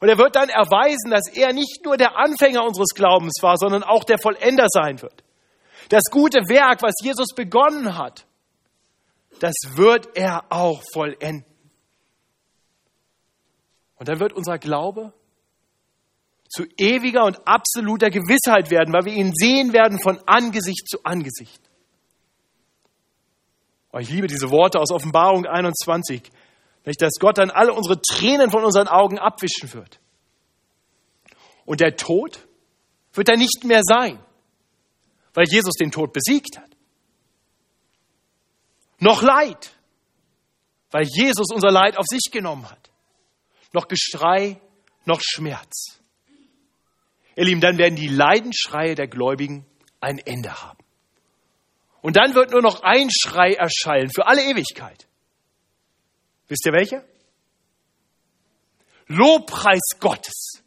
Und 0.00 0.08
er 0.08 0.18
wird 0.18 0.36
dann 0.36 0.48
erweisen, 0.48 1.10
dass 1.10 1.28
er 1.32 1.52
nicht 1.52 1.84
nur 1.84 1.96
der 1.96 2.16
Anfänger 2.16 2.62
unseres 2.64 2.90
Glaubens 2.94 3.38
war, 3.42 3.56
sondern 3.56 3.82
auch 3.82 4.04
der 4.04 4.18
Vollender 4.18 4.66
sein 4.68 5.00
wird. 5.02 5.24
Das 5.88 6.04
gute 6.10 6.40
Werk, 6.48 6.82
was 6.82 6.94
Jesus 7.02 7.28
begonnen 7.34 7.96
hat, 7.96 8.26
das 9.40 9.54
wird 9.76 10.16
er 10.16 10.44
auch 10.50 10.82
vollenden. 10.92 11.47
Und 13.98 14.08
dann 14.08 14.20
wird 14.20 14.32
unser 14.32 14.58
Glaube 14.58 15.12
zu 16.48 16.64
ewiger 16.78 17.24
und 17.24 17.46
absoluter 17.46 18.10
Gewissheit 18.10 18.70
werden, 18.70 18.92
weil 18.94 19.04
wir 19.04 19.12
ihn 19.12 19.32
sehen 19.34 19.72
werden 19.72 20.00
von 20.00 20.18
Angesicht 20.26 20.88
zu 20.88 21.04
Angesicht. 21.04 21.60
Oh, 23.92 23.98
ich 23.98 24.10
liebe 24.10 24.26
diese 24.26 24.50
Worte 24.50 24.78
aus 24.78 24.90
Offenbarung 24.90 25.46
21 25.46 26.30
dass 26.96 27.14
Gott 27.20 27.38
dann 27.38 27.50
alle 27.50 27.72
unsere 27.72 28.00
Tränen 28.00 28.50
von 28.50 28.64
unseren 28.64 28.88
Augen 28.88 29.18
abwischen 29.18 29.72
wird. 29.74 30.00
Und 31.64 31.80
der 31.80 31.96
Tod 31.96 32.46
wird 33.12 33.28
dann 33.28 33.38
nicht 33.38 33.64
mehr 33.64 33.82
sein, 33.82 34.18
weil 35.34 35.44
Jesus 35.48 35.74
den 35.74 35.90
Tod 35.90 36.12
besiegt 36.12 36.56
hat. 36.56 36.70
Noch 39.00 39.22
Leid, 39.22 39.72
weil 40.90 41.04
Jesus 41.04 41.48
unser 41.52 41.70
Leid 41.70 41.98
auf 41.98 42.06
sich 42.06 42.30
genommen 42.32 42.68
hat. 42.68 42.77
Noch 43.72 43.88
Geschrei, 43.88 44.60
noch 45.04 45.20
Schmerz. 45.22 46.00
Ihr 47.36 47.44
Lieben, 47.44 47.60
dann 47.60 47.78
werden 47.78 47.96
die 47.96 48.08
Leidenschreie 48.08 48.94
der 48.94 49.06
Gläubigen 49.06 49.64
ein 50.00 50.18
Ende 50.18 50.62
haben. 50.62 50.78
Und 52.00 52.16
dann 52.16 52.34
wird 52.34 52.50
nur 52.50 52.62
noch 52.62 52.82
ein 52.82 53.08
Schrei 53.10 53.54
erschallen 53.54 54.10
für 54.10 54.26
alle 54.26 54.42
Ewigkeit. 54.42 55.06
Wisst 56.48 56.66
ihr 56.66 56.72
welcher? 56.72 57.04
Lobpreis 59.06 59.98
Gottes. 60.00 60.62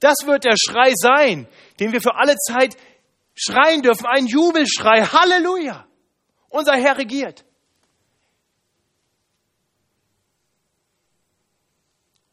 Das 0.00 0.26
wird 0.26 0.44
der 0.44 0.56
Schrei 0.56 0.92
sein, 0.94 1.48
den 1.80 1.92
wir 1.92 2.00
für 2.00 2.16
alle 2.16 2.36
Zeit 2.36 2.76
schreien 3.34 3.82
dürfen. 3.82 4.06
Ein 4.06 4.26
Jubelschrei. 4.26 5.02
Halleluja. 5.02 5.86
Unser 6.48 6.74
Herr 6.74 6.98
regiert. 6.98 7.44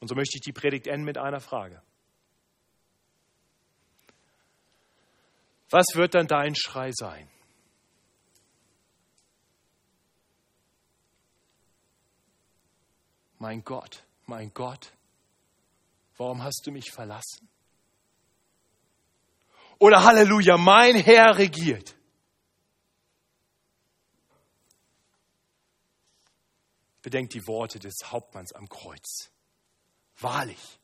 Und 0.02 0.10
so 0.10 0.16
möchte 0.16 0.36
ich 0.36 0.42
die 0.42 0.52
Predigt 0.52 0.88
enden 0.88 1.06
mit 1.06 1.18
einer 1.18 1.40
Frage. 1.40 1.82
Was 5.70 5.86
wird 5.94 6.16
dann 6.16 6.28
dein 6.28 6.54
Schrei 6.56 6.92
sein? 6.92 7.30
mein 13.42 13.64
Gott, 13.64 14.04
mein 14.28 14.54
Gott, 14.54 14.94
warum 16.16 16.44
hast 16.44 16.62
du 16.66 16.72
mich 16.72 16.92
verlassen? 16.92 17.50
Oder 19.80 20.04
Halleluja, 20.04 20.58
mein 20.58 20.96
Herr 20.96 21.38
regiert. 21.40 21.96
Bedenkt 27.02 27.34
die 27.34 27.48
Worte 27.48 27.80
des 27.80 27.96
Hauptmanns 28.06 28.54
am 28.54 28.70
Kreuz. 28.70 29.32
Wahrlich, 30.20 30.80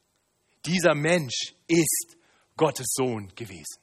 dieser 0.65 0.95
Mensch 0.95 1.55
ist 1.67 2.17
Gottes 2.55 2.87
Sohn 2.89 3.33
gewesen. 3.35 3.79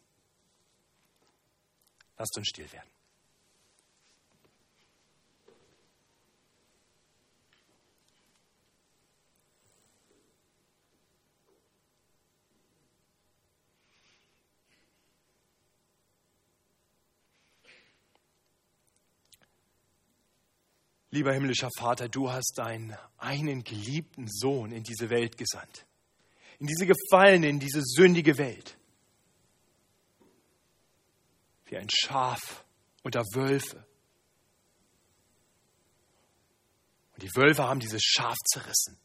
Lasst 2.16 2.36
uns 2.36 2.48
still 2.48 2.70
werden. 2.72 2.93
Lieber 21.14 21.32
himmlischer 21.32 21.70
Vater, 21.78 22.08
du 22.08 22.32
hast 22.32 22.54
deinen 22.56 22.92
einen 23.18 23.62
geliebten 23.62 24.26
Sohn 24.28 24.72
in 24.72 24.82
diese 24.82 25.10
Welt 25.10 25.36
gesandt. 25.36 25.86
In 26.58 26.66
diese 26.66 26.88
gefallene, 26.88 27.48
in 27.48 27.60
diese 27.60 27.82
sündige 27.84 28.36
Welt. 28.36 28.76
Wie 31.66 31.76
ein 31.76 31.86
Schaf 31.88 32.64
unter 33.04 33.22
Wölfe. 33.32 33.86
Und 37.12 37.22
die 37.22 37.30
Wölfe 37.36 37.62
haben 37.62 37.78
dieses 37.78 38.02
Schaf 38.02 38.36
zerrissen. 38.52 38.98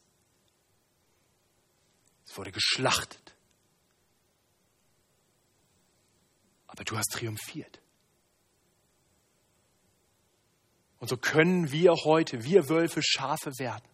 Es 2.26 2.36
wurde 2.36 2.50
geschlachtet. 2.50 3.36
Aber 6.66 6.82
du 6.82 6.98
hast 6.98 7.12
triumphiert. 7.12 7.80
Und 11.00 11.08
so 11.08 11.16
können 11.16 11.72
wir 11.72 11.94
heute, 12.04 12.44
wir 12.44 12.68
Wölfe, 12.68 13.02
Schafe 13.02 13.50
werden. 13.58 13.88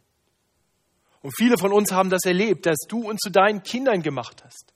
Und 1.22 1.32
viele 1.36 1.56
von 1.56 1.72
uns 1.72 1.92
haben 1.92 2.10
das 2.10 2.24
erlebt, 2.24 2.66
dass 2.66 2.78
du 2.88 3.08
uns 3.08 3.20
zu 3.20 3.30
deinen 3.30 3.62
Kindern 3.62 4.02
gemacht 4.02 4.44
hast, 4.44 4.74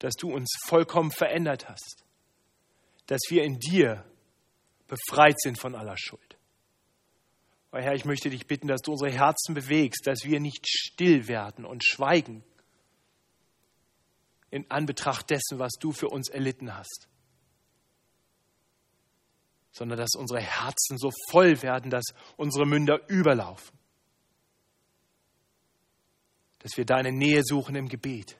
dass 0.00 0.14
du 0.14 0.32
uns 0.32 0.48
vollkommen 0.66 1.10
verändert 1.10 1.68
hast, 1.68 2.04
dass 3.06 3.20
wir 3.28 3.44
in 3.44 3.58
dir 3.58 4.04
befreit 4.88 5.40
sind 5.40 5.58
von 5.58 5.74
aller 5.74 5.96
Schuld. 5.96 6.36
Oh 7.72 7.78
Herr, 7.78 7.94
ich 7.94 8.04
möchte 8.04 8.30
dich 8.30 8.46
bitten, 8.46 8.68
dass 8.68 8.82
du 8.82 8.92
unsere 8.92 9.10
Herzen 9.10 9.54
bewegst, 9.54 10.06
dass 10.06 10.24
wir 10.24 10.40
nicht 10.40 10.68
still 10.68 11.28
werden 11.28 11.64
und 11.64 11.84
schweigen 11.84 12.44
in 14.50 14.70
Anbetracht 14.70 15.30
dessen, 15.30 15.58
was 15.58 15.72
du 15.78 15.92
für 15.92 16.08
uns 16.08 16.28
erlitten 16.28 16.74
hast, 16.76 17.08
sondern 19.76 19.98
dass 19.98 20.14
unsere 20.16 20.40
Herzen 20.40 20.96
so 20.96 21.10
voll 21.30 21.60
werden, 21.60 21.90
dass 21.90 22.06
unsere 22.38 22.64
Münder 22.64 23.06
überlaufen, 23.10 23.78
dass 26.60 26.78
wir 26.78 26.86
deine 26.86 27.12
Nähe 27.12 27.42
suchen 27.44 27.76
im 27.76 27.86
Gebet, 27.86 28.38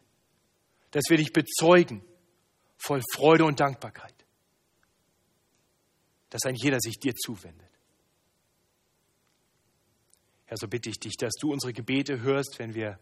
dass 0.93 1.05
wir 1.11 1.19
dich 1.19 1.35
bezeugen 1.35 2.03
voll 2.79 3.03
Freude 3.13 3.45
und 3.45 3.61
Dankbarkeit, 3.61 4.15
dass 6.31 6.45
ein 6.47 6.55
jeder 6.55 6.81
sich 6.81 6.99
dir 6.99 7.15
zuwendet. 7.15 7.69
Herr, 10.47 10.57
so 10.57 10.69
bitte 10.69 10.89
ich 10.89 10.99
dich, 10.99 11.19
dass 11.19 11.35
du 11.39 11.53
unsere 11.53 11.75
Gebete 11.75 12.21
hörst, 12.21 12.59
wenn 12.59 12.75
wir 12.75 12.99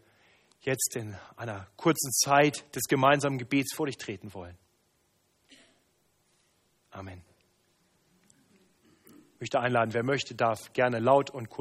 jetzt 0.59 0.97
in 0.97 1.15
einer 1.37 1.67
kurzen 1.77 2.11
Zeit 2.11 2.65
des 2.75 2.83
gemeinsamen 2.89 3.37
Gebets 3.37 3.73
vor 3.73 3.85
dich 3.85 3.97
treten 3.97 4.33
wollen. 4.33 4.57
Amen. 6.91 7.23
Ich 9.45 9.51
möchte 9.51 9.59
einladen, 9.59 9.93
wer 9.93 10.01
möchte, 10.01 10.33
darf 10.33 10.73
gerne 10.73 10.97
laut 10.97 11.29
und 11.29 11.51
kurz. 11.51 11.53